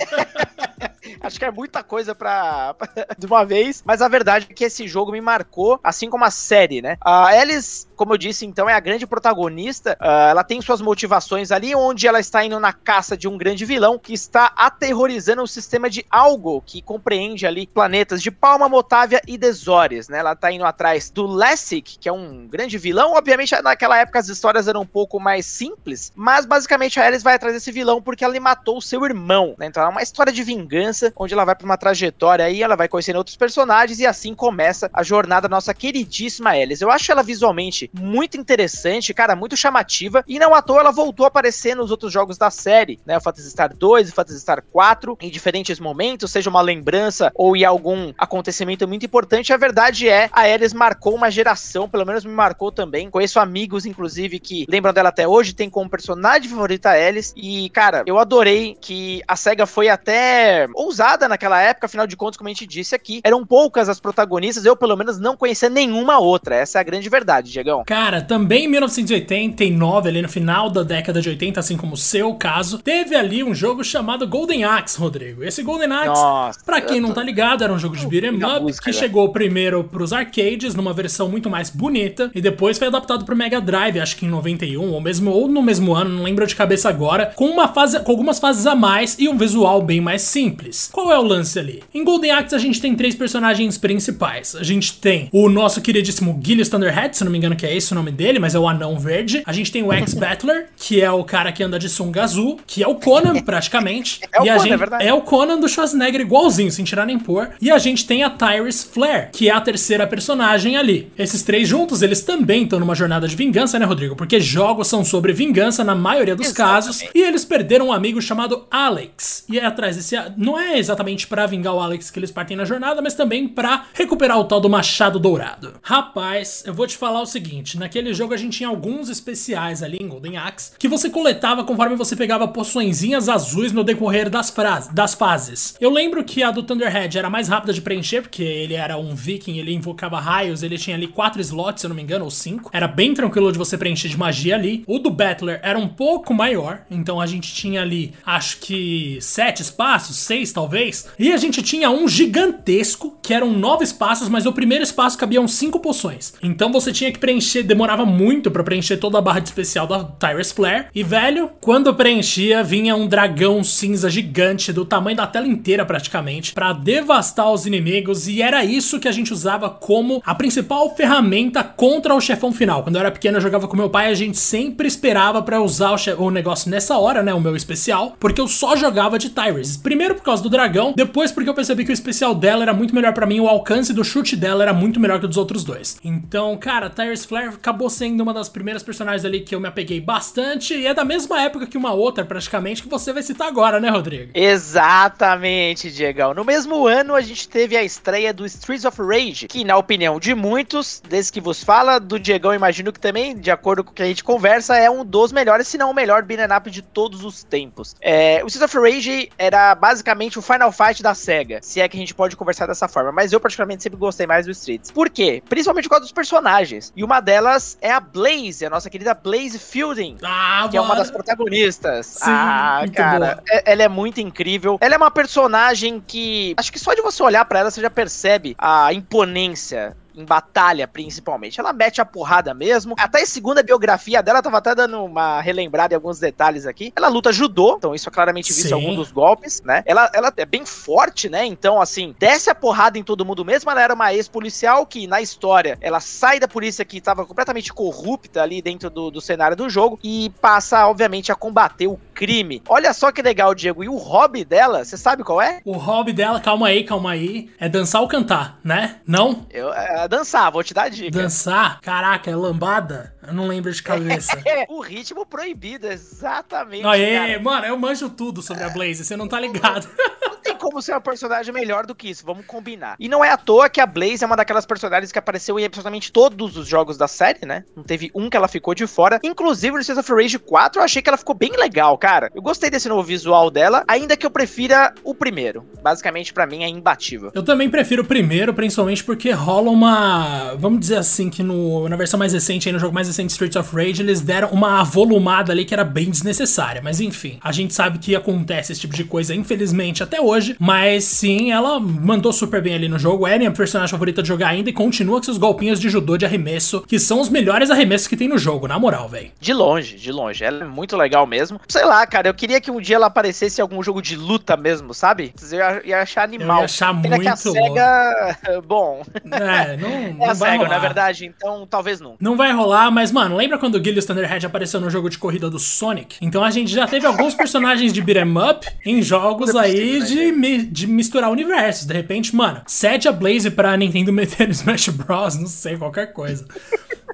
Acho 1.21 1.39
que 1.39 1.45
é 1.45 1.51
muita 1.51 1.83
coisa 1.83 2.13
pra, 2.15 2.75
de 3.17 3.25
uma 3.25 3.45
vez, 3.45 3.83
mas 3.85 4.01
a 4.01 4.07
verdade 4.07 4.47
é 4.49 4.53
que 4.53 4.63
esse 4.63 4.87
jogo 4.87 5.11
me 5.11 5.21
marcou, 5.21 5.79
assim 5.83 6.09
como 6.09 6.25
a 6.25 6.31
série, 6.31 6.81
né? 6.81 6.97
A 7.01 7.27
Alice, 7.27 7.87
como 7.95 8.13
eu 8.13 8.17
disse, 8.17 8.45
então, 8.45 8.69
é 8.69 8.73
a 8.73 8.79
grande 8.79 9.05
protagonista. 9.05 9.97
Uh, 10.01 10.29
ela 10.29 10.43
tem 10.43 10.61
suas 10.61 10.81
motivações 10.81 11.51
ali, 11.51 11.75
onde 11.75 12.07
ela 12.07 12.19
está 12.19 12.43
indo 12.43 12.59
na 12.59 12.73
caça 12.73 13.15
de 13.15 13.27
um 13.27 13.37
grande 13.37 13.65
vilão 13.65 13.99
que 13.99 14.13
está 14.13 14.51
aterrorizando 14.55 15.43
o 15.43 15.47
sistema 15.47 15.89
de 15.89 16.05
Algo, 16.09 16.61
que 16.65 16.81
compreende 16.81 17.45
ali 17.45 17.67
planetas 17.67 18.21
de 18.21 18.31
Palma, 18.31 18.67
Motávia 18.67 19.21
e 19.27 19.37
Desores, 19.37 20.07
né? 20.09 20.19
Ela 20.19 20.35
tá 20.35 20.51
indo 20.51 20.65
atrás 20.65 21.09
do 21.09 21.27
Lessig, 21.27 21.97
que 21.99 22.09
é 22.09 22.11
um 22.11 22.47
grande 22.47 22.77
vilão. 22.77 23.13
Obviamente, 23.13 23.59
naquela 23.61 23.97
época 23.97 24.19
as 24.19 24.29
histórias 24.29 24.67
eram 24.67 24.81
um 24.81 24.87
pouco 24.87 25.19
mais 25.19 25.45
simples, 25.45 26.11
mas 26.15 26.45
basicamente 26.45 26.99
a 26.99 27.05
Alice 27.05 27.23
vai 27.23 27.35
atrás 27.35 27.53
desse 27.53 27.71
vilão 27.71 28.01
porque 28.01 28.23
ela 28.23 28.39
matou 28.39 28.77
o 28.77 28.81
seu 28.81 29.03
irmão, 29.05 29.55
né? 29.57 29.65
Então 29.67 29.83
é 29.83 29.87
uma 29.87 30.01
história 30.01 30.31
de 30.31 30.43
vingança, 30.43 30.98
onde 31.15 31.33
ela 31.33 31.45
vai 31.45 31.55
para 31.55 31.65
uma 31.65 31.77
trajetória 31.77 32.45
aí, 32.45 32.61
ela 32.61 32.75
vai 32.75 32.87
conhecendo 32.87 33.17
outros 33.17 33.35
personagens 33.35 33.99
e 33.99 34.05
assim 34.05 34.33
começa 34.33 34.89
a 34.93 35.03
jornada 35.03 35.47
da 35.47 35.55
nossa 35.55 35.73
queridíssima 35.73 36.51
Alice. 36.51 36.83
Eu 36.83 36.91
acho 36.91 37.11
ela 37.11 37.23
visualmente 37.23 37.89
muito 37.93 38.37
interessante, 38.37 39.13
cara, 39.13 39.35
muito 39.35 39.55
chamativa, 39.55 40.23
e 40.27 40.39
não 40.39 40.53
à 40.53 40.61
toa 40.61 40.79
ela 40.79 40.91
voltou 40.91 41.25
a 41.25 41.27
aparecer 41.27 41.75
nos 41.75 41.91
outros 41.91 42.11
jogos 42.11 42.37
da 42.37 42.49
série, 42.49 42.99
né? 43.05 43.17
O 43.17 43.21
Phantasy 43.21 43.49
Star 43.49 43.73
2 43.73 44.09
e 44.09 44.11
Phantasy 44.11 44.39
Star 44.39 44.63
4, 44.71 45.17
em 45.21 45.29
diferentes 45.29 45.79
momentos, 45.79 46.31
seja 46.31 46.49
uma 46.49 46.61
lembrança 46.61 47.31
ou 47.35 47.55
em 47.55 47.63
algum 47.63 48.13
acontecimento 48.17 48.87
muito 48.87 49.05
importante. 49.05 49.53
A 49.53 49.57
verdade 49.57 50.07
é, 50.07 50.29
a 50.31 50.41
Alice 50.41 50.75
marcou 50.75 51.15
uma 51.15 51.31
geração, 51.31 51.89
pelo 51.89 52.05
menos 52.05 52.25
me 52.25 52.31
marcou 52.31 52.71
também. 52.71 53.09
Conheço 53.09 53.39
amigos, 53.39 53.85
inclusive, 53.85 54.39
que 54.39 54.65
lembram 54.67 54.93
dela 54.93 55.09
até 55.09 55.27
hoje, 55.27 55.53
tem 55.53 55.69
como 55.69 55.89
personagem 55.89 56.49
favorita 56.49 56.89
a 56.89 56.93
Alice. 56.93 57.33
E, 57.35 57.69
cara, 57.69 58.03
eu 58.05 58.17
adorei 58.17 58.77
que 58.79 59.21
a 59.27 59.35
SEGA 59.35 59.65
foi 59.65 59.89
até 59.89 60.67
ousada 60.89 61.27
naquela 61.27 61.61
época, 61.61 61.85
afinal 61.85 62.07
de 62.07 62.17
contas, 62.17 62.35
como 62.35 62.47
a 62.47 62.51
gente 62.51 62.65
disse 62.65 62.95
aqui, 62.95 63.21
eram 63.23 63.45
poucas 63.45 63.87
as 63.87 63.99
protagonistas, 63.99 64.65
eu 64.65 64.75
pelo 64.75 64.97
menos 64.97 65.19
não 65.19 65.37
conhecia 65.37 65.69
nenhuma 65.69 66.19
outra. 66.19 66.55
Essa 66.55 66.79
é 66.79 66.81
a 66.81 66.83
grande 66.83 67.07
verdade, 67.07 67.51
Diegão. 67.51 67.83
Cara, 67.85 68.21
também 68.21 68.65
em 68.65 68.67
1989, 68.67 70.09
ali 70.09 70.21
no 70.21 70.29
final 70.29 70.69
da 70.69 70.81
década 70.81 71.21
de 71.21 71.29
80, 71.29 71.59
assim 71.59 71.77
como 71.77 71.93
o 71.93 71.97
seu 71.97 72.33
caso, 72.33 72.79
teve 72.79 73.15
ali 73.15 73.43
um 73.43 73.53
jogo 73.53 73.83
chamado 73.83 74.27
Golden 74.27 74.63
Axe, 74.63 74.99
Rodrigo. 74.99 75.43
Esse 75.43 75.61
Golden 75.61 75.91
Axe, 75.91 76.07
Nossa, 76.07 76.59
pra 76.65 76.81
quem 76.81 76.99
não 76.99 77.13
tá 77.13 77.23
ligado, 77.23 77.63
era 77.63 77.71
um 77.71 77.79
jogo 77.79 77.95
de 77.95 78.07
beat'em 78.07 78.43
up 78.43 78.61
música, 78.61 78.85
que 78.85 78.93
chegou 78.93 79.31
primeiro 79.31 79.83
pros 79.83 80.11
arcades, 80.11 80.73
numa 80.73 80.93
versão 80.93 81.29
muito 81.29 81.49
mais 81.49 81.69
bonita, 81.69 82.31
e 82.33 82.41
depois 82.41 82.77
foi 82.79 82.87
adaptado 82.87 83.25
pro 83.25 83.35
Mega 83.35 83.61
Drive, 83.61 83.99
acho 83.99 84.15
que 84.15 84.25
em 84.25 84.29
91, 84.29 84.91
ou 84.91 84.99
mesmo 84.99 85.31
ou 85.31 85.47
no 85.47 85.61
mesmo 85.61 85.93
ano, 85.93 86.09
não 86.09 86.23
lembro 86.23 86.47
de 86.47 86.55
cabeça 86.55 86.89
agora, 86.89 87.27
com 87.35 87.45
uma 87.45 87.67
fase, 87.67 87.99
com 87.99 88.11
algumas 88.11 88.39
fases 88.39 88.65
a 88.65 88.75
mais 88.75 89.17
e 89.19 89.29
um 89.29 89.37
visual 89.37 89.81
bem 89.81 90.01
mais 90.01 90.23
simples. 90.23 90.78
Qual 90.87 91.11
é 91.11 91.19
o 91.19 91.23
lance 91.23 91.57
ali? 91.59 91.83
Em 91.93 92.03
Golden 92.03 92.31
Axe 92.31 92.55
a 92.55 92.59
gente 92.59 92.79
tem 92.79 92.95
três 92.95 93.15
personagens 93.15 93.77
principais. 93.77 94.55
A 94.55 94.63
gente 94.63 94.93
tem 94.93 95.29
o 95.31 95.49
nosso 95.49 95.81
queridíssimo 95.81 96.39
Gillius 96.43 96.69
Thunderhead, 96.69 97.15
se 97.17 97.23
não 97.23 97.31
me 97.31 97.37
engano 97.37 97.55
que 97.55 97.65
é 97.65 97.75
esse 97.75 97.91
o 97.91 97.95
nome 97.95 98.11
dele, 98.11 98.39
mas 98.39 98.55
é 98.55 98.59
o 98.59 98.67
anão 98.67 98.97
verde. 98.99 99.43
A 99.45 99.53
gente 99.53 99.71
tem 99.71 99.83
o 99.83 99.91
X-Battler, 99.91 100.69
que 100.77 101.01
é 101.01 101.11
o 101.11 101.23
cara 101.23 101.51
que 101.51 101.63
anda 101.63 101.77
de 101.79 101.89
sunga 101.89 102.23
azul, 102.23 102.59
que 102.65 102.83
é 102.83 102.87
o 102.87 102.95
Conan 102.95 103.41
praticamente. 103.43 104.21
é 104.31 104.41
o 104.41 104.45
e 104.45 104.49
a 104.49 104.53
Conan, 104.53 104.63
gente, 104.63 104.73
é 104.73 104.77
verdade. 104.77 105.07
É 105.07 105.13
o 105.13 105.21
Conan 105.21 105.59
do 105.59 105.67
Schwarzenegger 105.67 106.21
igualzinho, 106.21 106.71
sem 106.71 106.85
tirar 106.85 107.05
nem 107.05 107.19
pôr. 107.19 107.49
E 107.61 107.71
a 107.71 107.77
gente 107.77 108.05
tem 108.05 108.23
a 108.23 108.29
Tyrus 108.29 108.83
Flare, 108.83 109.29
que 109.31 109.49
é 109.49 109.51
a 109.51 109.61
terceira 109.61 110.05
personagem 110.07 110.77
ali. 110.77 111.11
Esses 111.17 111.43
três 111.43 111.67
juntos, 111.67 112.01
eles 112.01 112.21
também 112.21 112.63
estão 112.63 112.79
numa 112.79 112.95
jornada 112.95 113.27
de 113.27 113.35
vingança, 113.35 113.79
né, 113.79 113.85
Rodrigo? 113.85 114.15
Porque 114.15 114.39
jogos 114.39 114.87
são 114.87 115.03
sobre 115.03 115.33
vingança 115.33 115.83
na 115.83 115.95
maioria 115.95 116.35
dos 116.35 116.47
Exatamente. 116.47 116.73
casos. 116.73 117.03
E 117.13 117.21
eles 117.21 117.45
perderam 117.45 117.87
um 117.87 117.93
amigo 117.93 118.21
chamado 118.21 118.65
Alex. 118.69 119.45
E 119.49 119.57
é 119.59 119.65
atrás 119.65 119.95
desse. 119.95 120.15
Não 120.37 120.59
é 120.59 120.68
exatamente 120.77 121.27
para 121.27 121.45
vingar 121.45 121.73
o 121.73 121.79
Alex 121.79 122.11
que 122.11 122.19
eles 122.19 122.31
partem 122.31 122.55
na 122.55 122.65
jornada, 122.65 123.01
mas 123.01 123.15
também 123.15 123.47
para 123.47 123.85
recuperar 123.93 124.39
o 124.39 124.45
tal 124.45 124.59
do 124.59 124.69
Machado 124.69 125.19
Dourado. 125.19 125.73
Rapaz, 125.81 126.63
eu 126.65 126.73
vou 126.73 126.87
te 126.87 126.97
falar 126.97 127.21
o 127.21 127.25
seguinte 127.25 127.39
seguinte: 127.39 127.77
naquele 127.77 128.13
jogo 128.13 128.33
a 128.33 128.37
gente 128.37 128.57
tinha 128.57 128.69
alguns 128.69 129.09
especiais 129.09 129.81
ali 129.81 129.97
em 129.99 130.07
Golden 130.07 130.37
Axe 130.37 130.73
que 130.77 130.87
você 130.87 131.09
coletava 131.09 131.63
conforme 131.63 131.95
você 131.95 132.15
pegava 132.15 132.47
poçõezinhas 132.47 133.29
azuis 133.29 133.71
no 133.71 133.83
decorrer 133.83 134.29
das, 134.29 134.53
das 134.93 135.13
fases. 135.13 135.75
Eu 135.79 135.89
lembro 135.89 136.23
que 136.23 136.43
a 136.43 136.51
do 136.51 136.63
Thunderhead 136.63 137.17
era 137.17 137.29
mais 137.29 137.47
rápida 137.47 137.73
de 137.73 137.81
preencher, 137.81 138.21
porque 138.21 138.43
ele 138.43 138.73
era 138.73 138.97
um 138.97 139.15
viking, 139.15 139.57
ele 139.57 139.73
invocava 139.73 140.19
raios, 140.19 140.63
ele 140.63 140.77
tinha 140.77 140.95
ali 140.95 141.07
quatro 141.07 141.41
slots, 141.41 141.81
se 141.81 141.87
eu 141.87 141.89
não 141.89 141.95
me 141.95 142.03
engano, 142.03 142.25
ou 142.25 142.31
cinco. 142.31 142.69
Era 142.73 142.87
bem 142.87 143.13
tranquilo 143.13 143.51
de 143.51 143.57
você 143.57 143.77
preencher 143.77 144.09
de 144.09 144.17
magia 144.17 144.55
ali. 144.55 144.83
O 144.85 144.99
do 144.99 145.09
Battler 145.09 145.59
era 145.63 145.79
um 145.79 145.87
pouco 145.87 146.33
maior, 146.33 146.81
então 146.89 147.21
a 147.21 147.25
gente 147.25 147.53
tinha 147.53 147.81
ali, 147.81 148.13
acho 148.25 148.59
que 148.59 149.17
sete 149.21 149.61
espaços, 149.61 150.17
seis 150.17 150.51
talvez. 150.59 151.07
E 151.17 151.31
a 151.31 151.37
gente 151.37 151.61
tinha 151.61 151.89
um 151.89 152.05
gigantesco, 152.05 153.17
que 153.21 153.33
eram 153.33 153.51
nove 153.53 153.85
espaços, 153.85 154.27
mas 154.27 154.45
o 154.45 154.51
primeiro 154.51 154.83
espaço 154.83 155.17
cabiam 155.17 155.47
cinco 155.47 155.79
poções. 155.79 156.33
Então 156.43 156.69
você 156.69 156.91
tinha 156.91 157.11
que 157.11 157.19
preencher, 157.19 157.63
demorava 157.63 158.05
muito 158.05 158.51
para 158.51 158.63
preencher 158.63 158.97
toda 158.97 159.17
a 159.17 159.21
barra 159.21 159.39
de 159.39 159.47
especial 159.47 159.87
da 159.87 160.03
Tyrus 160.03 160.51
Flare. 160.51 160.87
E 160.93 161.01
velho, 161.01 161.49
quando 161.61 161.93
preenchia, 161.93 162.61
vinha 162.61 162.93
um 162.93 163.07
dragão 163.07 163.63
cinza 163.63 164.09
gigante 164.09 164.73
do 164.73 164.83
tamanho 164.83 165.15
da 165.15 165.27
tela 165.27 165.47
inteira 165.47 165.85
praticamente 165.85 166.51
para 166.53 166.73
devastar 166.73 167.49
os 167.49 167.65
inimigos 167.65 168.27
e 168.27 168.41
era 168.41 168.65
isso 168.65 168.99
que 168.99 169.07
a 169.07 169.11
gente 169.13 169.31
usava 169.31 169.69
como 169.69 170.21
a 170.25 170.35
principal 170.35 170.93
ferramenta 170.93 171.63
contra 171.63 172.13
o 172.13 172.19
chefão 172.19 172.51
final. 172.51 172.83
Quando 172.83 172.95
eu 172.95 173.01
era 173.01 173.11
pequeno 173.11 173.37
eu 173.37 173.41
jogava 173.41 173.67
com 173.67 173.77
meu 173.77 173.89
pai, 173.89 174.07
a 174.07 174.13
gente 174.13 174.37
sempre 174.37 174.87
esperava 174.87 175.41
para 175.41 175.61
usar 175.61 175.91
o, 175.91 176.25
o, 176.25 176.31
negócio 176.31 176.69
nessa 176.69 176.97
hora, 176.97 177.23
né, 177.23 177.33
o 177.33 177.39
meu 177.39 177.55
especial, 177.55 178.17
porque 178.19 178.41
eu 178.41 178.47
só 178.47 178.75
jogava 178.75 179.17
de 179.17 179.29
Tyrus. 179.29 179.77
Primeiro 179.77 180.15
por 180.15 180.23
causa 180.23 180.43
do 180.43 180.48
dragão, 180.49 180.93
depois 180.95 181.31
porque 181.31 181.49
eu 181.49 181.53
percebi 181.53 181.85
que 181.85 181.91
o 181.91 181.93
especial 181.93 182.35
dela 182.35 182.63
era 182.63 182.73
muito 182.73 182.93
melhor 182.93 183.13
para 183.13 183.25
mim, 183.25 183.39
o 183.39 183.47
alcance 183.47 183.93
do 183.93 184.03
chute 184.03 184.35
dela 184.35 184.63
era 184.63 184.73
muito 184.73 184.99
melhor 184.99 185.19
que 185.19 185.25
o 185.25 185.29
dos 185.29 185.37
outros 185.37 185.63
dois. 185.63 185.97
Então, 186.03 186.57
cara, 186.57 186.89
Tyrus 186.89 187.23
Flare 187.23 187.47
acabou 187.47 187.89
sendo 187.89 188.21
uma 188.21 188.33
das 188.33 188.49
primeiras 188.49 188.83
personagens 188.83 189.23
ali 189.23 189.41
que 189.41 189.55
eu 189.55 189.59
me 189.59 189.67
apeguei 189.67 190.01
bastante 190.01 190.73
e 190.73 190.85
é 190.85 190.93
da 190.93 191.05
mesma 191.05 191.41
época 191.41 191.67
que 191.67 191.77
uma 191.77 191.93
outra 191.93 192.25
praticamente 192.25 192.83
que 192.83 192.89
você 192.89 193.13
vai 193.13 193.23
citar 193.23 193.47
agora, 193.47 193.79
né, 193.79 193.89
Rodrigo? 193.89 194.31
Exatamente, 194.33 195.91
Diegão. 195.91 196.33
No 196.33 196.43
mesmo 196.43 196.85
ano 196.85 197.15
a 197.15 197.21
gente 197.21 197.47
teve 197.47 197.77
a 197.77 197.83
estreia 197.83 198.33
do 198.33 198.45
Streets 198.45 198.83
of 198.83 199.01
Rage, 199.01 199.47
que 199.47 199.63
na 199.63 199.77
opinião 199.77 200.19
de 200.19 200.35
muitos, 200.35 201.01
desde 201.07 201.31
que 201.31 201.39
vos 201.39 201.63
fala, 201.63 201.99
do 201.99 202.19
Diegão 202.19 202.53
imagino 202.53 202.91
que 202.91 202.99
também, 202.99 203.37
de 203.37 203.51
acordo 203.51 203.83
com 203.83 203.91
o 203.91 203.93
que 203.93 204.03
a 204.03 204.07
gente 204.07 204.23
conversa, 204.23 204.75
é 204.75 204.89
um 204.89 205.05
dos 205.05 205.31
melhores, 205.31 205.67
se 205.67 205.77
não 205.77 205.91
o 205.91 205.93
melhor 205.93 206.23
beat'em 206.23 206.55
up 206.55 206.69
de 206.69 206.81
todos 206.81 207.23
os 207.23 207.43
tempos. 207.43 207.95
É, 208.01 208.41
o 208.43 208.47
Streets 208.47 208.75
of 208.75 208.77
Rage 208.77 209.29
era 209.37 209.75
basicamente 209.75 210.28
o 210.37 210.41
Final 210.41 210.71
Fight 210.71 211.01
da 211.01 211.15
SEGA, 211.15 211.59
se 211.61 211.81
é 211.81 211.87
que 211.87 211.97
a 211.97 211.99
gente 211.99 212.13
pode 212.13 212.35
conversar 212.35 212.67
dessa 212.67 212.87
forma, 212.87 213.11
mas 213.11 213.31
eu 213.31 213.39
particularmente 213.39 213.83
sempre 213.83 213.97
gostei 213.97 214.27
mais 214.27 214.45
do 214.45 214.51
Streets. 214.51 214.91
Por 214.91 215.09
quê? 215.09 215.41
Principalmente 215.47 215.85
por 215.85 215.91
causa 215.91 216.03
dos 216.03 216.11
personagens. 216.11 216.91
E 216.95 217.03
uma 217.03 217.19
delas 217.19 217.77
é 217.81 217.91
a 217.91 217.99
Blaze, 217.99 218.65
a 218.65 218.69
nossa 218.69 218.89
querida 218.89 219.13
Blaze 219.13 219.57
Fielding, 219.57 220.17
ah, 220.23 220.67
que 220.69 220.77
mano. 220.77 220.77
é 220.77 220.81
uma 220.81 220.95
das 220.95 221.09
protagonistas. 221.09 222.05
Sim, 222.05 222.29
ah, 222.29 222.83
cara, 222.93 223.43
é, 223.49 223.71
ela 223.71 223.83
é 223.83 223.87
muito 223.87 224.19
incrível. 224.19 224.77
Ela 224.81 224.95
é 224.95 224.97
uma 224.97 225.11
personagem 225.11 226.03
que 226.05 226.53
acho 226.57 226.71
que 226.71 226.79
só 226.79 226.93
de 226.93 227.01
você 227.01 227.23
olhar 227.23 227.45
para 227.45 227.59
ela 227.59 227.71
você 227.71 227.81
já 227.81 227.89
percebe 227.89 228.55
a 228.57 228.93
imponência 228.93 229.95
em 230.15 230.25
batalha, 230.25 230.87
principalmente. 230.87 231.59
Ela 231.59 231.73
mete 231.73 232.01
a 232.01 232.05
porrada 232.05 232.53
mesmo. 232.53 232.95
Até 232.97 233.21
a 233.21 233.25
segunda 233.25 233.63
biografia 233.63 234.21
dela, 234.21 234.41
tava 234.41 234.57
até 234.57 234.75
dando 234.75 235.03
uma 235.03 235.41
relembrada 235.41 235.93
em 235.93 235.95
alguns 235.95 236.19
detalhes 236.19 236.65
aqui. 236.65 236.91
Ela 236.95 237.07
luta 237.07 237.31
judô, 237.31 237.75
então 237.77 237.95
isso 237.95 238.09
é 238.09 238.11
claramente 238.11 238.53
visto 238.53 238.69
em 238.69 238.73
algum 238.73 238.95
dos 238.95 239.11
golpes, 239.11 239.61
né? 239.61 239.83
Ela, 239.85 240.09
ela 240.13 240.33
é 240.35 240.45
bem 240.45 240.65
forte, 240.65 241.29
né? 241.29 241.45
Então, 241.45 241.81
assim, 241.81 242.15
desce 242.19 242.49
a 242.49 242.55
porrada 242.55 242.97
em 242.97 243.03
todo 243.03 243.25
mundo 243.25 243.45
mesmo. 243.45 243.69
Ela 243.69 243.81
era 243.81 243.93
uma 243.93 244.13
ex-policial 244.13 244.85
que, 244.85 245.07
na 245.07 245.21
história, 245.21 245.77
ela 245.81 245.99
sai 245.99 246.39
da 246.39 246.47
polícia 246.47 246.83
que 246.85 246.97
estava 246.97 247.25
completamente 247.25 247.71
corrupta 247.73 248.41
ali 248.41 248.61
dentro 248.61 248.89
do, 248.89 249.11
do 249.11 249.21
cenário 249.21 249.55
do 249.55 249.69
jogo 249.69 249.99
e 250.03 250.31
passa, 250.41 250.87
obviamente, 250.87 251.31
a 251.31 251.35
combater 251.35 251.87
o 251.87 251.99
crime. 252.13 252.61
Olha 252.67 252.93
só 252.93 253.11
que 253.11 253.21
legal, 253.21 253.53
Diego. 253.55 253.83
E 253.83 253.89
o 253.89 253.95
hobby 253.95 254.43
dela, 254.43 254.83
você 254.83 254.97
sabe 254.97 255.23
qual 255.23 255.41
é? 255.41 255.61
O 255.63 255.73
hobby 255.73 256.13
dela, 256.13 256.39
calma 256.39 256.67
aí, 256.67 256.83
calma 256.83 257.11
aí, 257.11 257.49
é 257.59 257.69
dançar 257.69 258.01
ou 258.01 258.07
cantar, 258.07 258.59
né? 258.63 258.97
Não? 259.05 259.45
Eu, 259.49 259.73
é, 259.73 259.98
dançar, 260.07 260.51
vou 260.51 260.63
te 260.63 260.73
dar 260.73 260.83
a 260.83 260.89
dica. 260.89 261.11
Dançar? 261.11 261.79
Caraca, 261.81 262.29
é 262.29 262.35
lambada? 262.35 263.13
Eu 263.25 263.33
não 263.33 263.47
lembro 263.47 263.71
de 263.71 263.81
cabeça. 263.81 264.39
É, 264.45 264.65
o 264.69 264.79
ritmo 264.79 265.25
proibido, 265.25 265.87
exatamente. 265.87 266.85
Aí, 266.85 267.37
mano, 267.39 267.65
eu 267.65 267.77
manjo 267.77 268.09
tudo 268.09 268.41
sobre 268.41 268.63
a 268.63 268.69
Blaze, 268.69 269.03
você 269.03 269.15
não 269.15 269.27
tá 269.27 269.39
ligado. 269.39 269.87
Como 270.59 270.81
ser 270.81 270.91
uma 270.91 271.01
personagem 271.01 271.53
melhor 271.53 271.85
do 271.85 271.95
que 271.95 272.09
isso, 272.09 272.25
vamos 272.25 272.45
combinar. 272.45 272.95
E 272.99 273.07
não 273.07 273.23
é 273.23 273.31
à 273.31 273.37
toa 273.37 273.69
que 273.69 273.79
a 273.79 273.85
Blaze 273.85 274.23
é 274.23 274.27
uma 274.27 274.35
daquelas 274.35 274.65
personagens 274.65 275.11
que 275.11 275.17
apareceu 275.17 275.57
em 275.59 275.65
absolutamente 275.65 276.11
todos 276.11 276.57
os 276.57 276.67
jogos 276.67 276.97
da 276.97 277.07
série, 277.07 277.45
né? 277.45 277.63
Não 277.75 277.83
teve 277.83 278.11
um 278.13 278.29
que 278.29 278.37
ela 278.37 278.47
ficou 278.47 278.75
de 278.75 278.85
fora. 278.85 279.19
Inclusive 279.23 279.73
no 279.73 279.79
Streets 279.79 279.99
of 279.99 280.13
Rage 280.13 280.37
4, 280.37 280.79
eu 280.79 280.83
achei 280.83 281.01
que 281.01 281.09
ela 281.09 281.17
ficou 281.17 281.35
bem 281.35 281.51
legal, 281.57 281.97
cara. 281.97 282.29
Eu 282.35 282.41
gostei 282.41 282.69
desse 282.69 282.89
novo 282.89 283.03
visual 283.03 283.49
dela, 283.49 283.83
ainda 283.87 284.17
que 284.17 284.25
eu 284.25 284.31
prefira 284.31 284.93
o 285.03 285.15
primeiro. 285.15 285.65
Basicamente, 285.81 286.33
para 286.33 286.45
mim, 286.45 286.63
é 286.63 286.67
imbatível. 286.67 287.31
Eu 287.33 287.43
também 287.43 287.69
prefiro 287.69 288.03
o 288.03 288.05
primeiro, 288.05 288.53
principalmente 288.53 289.03
porque 289.03 289.31
rola 289.31 289.69
uma. 289.71 290.55
Vamos 290.55 290.79
dizer 290.79 290.97
assim, 290.97 291.29
que 291.29 291.41
no, 291.41 291.87
na 291.87 291.95
versão 291.95 292.19
mais 292.19 292.33
recente, 292.33 292.67
aí 292.67 292.73
no 292.73 292.79
jogo 292.79 292.93
mais 292.93 293.07
recente, 293.07 293.31
Streets 293.31 293.55
of 293.55 293.75
Rage, 293.75 294.01
eles 294.01 294.21
deram 294.21 294.49
uma 294.49 294.81
avolumada 294.81 295.51
ali 295.51 295.65
que 295.65 295.73
era 295.73 295.83
bem 295.83 296.09
desnecessária. 296.09 296.81
Mas 296.83 296.99
enfim, 296.99 297.39
a 297.41 297.51
gente 297.51 297.73
sabe 297.73 297.99
que 297.99 298.15
acontece 298.15 298.71
esse 298.71 298.81
tipo 298.81 298.95
de 298.95 299.03
coisa, 299.03 299.33
infelizmente, 299.33 300.03
até 300.03 300.19
hoje. 300.19 300.48
Mas 300.59 301.03
sim, 301.03 301.51
ela 301.51 301.79
mandou 301.79 302.31
super 302.31 302.61
bem 302.61 302.75
ali 302.75 302.87
no 302.87 302.97
jogo. 302.97 303.27
É 303.27 303.37
minha 303.37 303.51
personagem 303.51 303.91
favorita 303.91 304.21
de 304.21 304.27
jogar 304.27 304.49
ainda 304.49 304.69
e 304.69 304.73
continua 304.73 305.17
com 305.17 305.23
seus 305.23 305.37
golpinhos 305.37 305.79
de 305.79 305.89
judô 305.89 306.17
de 306.17 306.25
arremesso, 306.25 306.81
que 306.87 306.99
são 306.99 307.19
os 307.19 307.29
melhores 307.29 307.69
arremessos 307.69 308.07
que 308.07 308.17
tem 308.17 308.27
no 308.27 308.37
jogo, 308.37 308.67
na 308.67 308.79
moral, 308.79 309.07
velho. 309.07 309.31
De 309.39 309.53
longe, 309.53 309.97
de 309.97 310.11
longe. 310.11 310.43
Ela 310.43 310.63
é 310.63 310.67
muito 310.67 310.95
legal 310.95 311.25
mesmo. 311.25 311.59
Sei 311.67 311.85
lá, 311.85 312.05
cara, 312.07 312.29
eu 312.29 312.33
queria 312.33 312.61
que 312.61 312.71
um 312.71 312.79
dia 312.79 312.95
ela 312.95 313.07
aparecesse 313.07 313.59
em 313.59 313.63
algum 313.63 313.81
jogo 313.83 314.01
de 314.01 314.15
luta 314.15 314.55
mesmo, 314.55 314.93
sabe? 314.93 315.33
Eu 315.51 315.85
ia, 315.85 316.01
achar 316.01 316.23
animal. 316.23 316.57
Eu 316.57 316.61
ia 316.61 316.65
achar 316.65 317.01
Pena 317.01 317.15
muito 317.15 317.21
que 317.21 317.27
a 317.27 317.35
SEGA... 317.35 318.37
Bom... 318.65 319.03
É, 319.31 319.77
não, 319.77 319.89
não 320.13 320.25
é 320.25 320.29
a 320.29 320.33
vai 320.33 320.51
SEGA, 320.51 320.63
rolar. 320.63 320.69
na 320.69 320.79
verdade, 320.79 321.25
então 321.25 321.67
talvez 321.69 321.99
não. 321.99 322.15
Não 322.19 322.37
vai 322.37 322.51
rolar, 322.51 322.91
mas, 322.91 323.11
mano, 323.11 323.35
lembra 323.35 323.57
quando 323.57 323.75
o 323.75 323.83
Gillius 323.83 324.05
Thunderhead 324.05 324.45
apareceu 324.45 324.79
no 324.79 324.89
jogo 324.89 325.09
de 325.09 325.17
corrida 325.17 325.49
do 325.49 325.59
Sonic? 325.59 326.17
Então 326.21 326.43
a 326.43 326.51
gente 326.51 326.71
já 326.71 326.87
teve 326.87 327.05
alguns 327.05 327.33
personagens 327.35 327.93
de 327.93 328.01
beat'em 328.01 328.37
up 328.37 328.67
em 328.85 329.01
jogos 329.01 329.55
aí 329.55 330.01
de, 330.03 330.31
mi 330.39 330.63
de 330.63 330.87
misturar 330.87 331.29
universos. 331.31 331.85
De 331.85 331.93
repente, 331.93 332.35
mano, 332.35 332.61
sete 332.65 333.07
a 333.07 333.11
Blaze 333.11 333.51
pra 333.51 333.75
Nintendo 333.77 334.11
meter 334.13 334.47
no 334.47 334.53
Smash 334.53 334.89
Bros, 334.89 335.35
não 335.35 335.47
sei, 335.47 335.77
qualquer 335.77 336.13
coisa. 336.13 336.45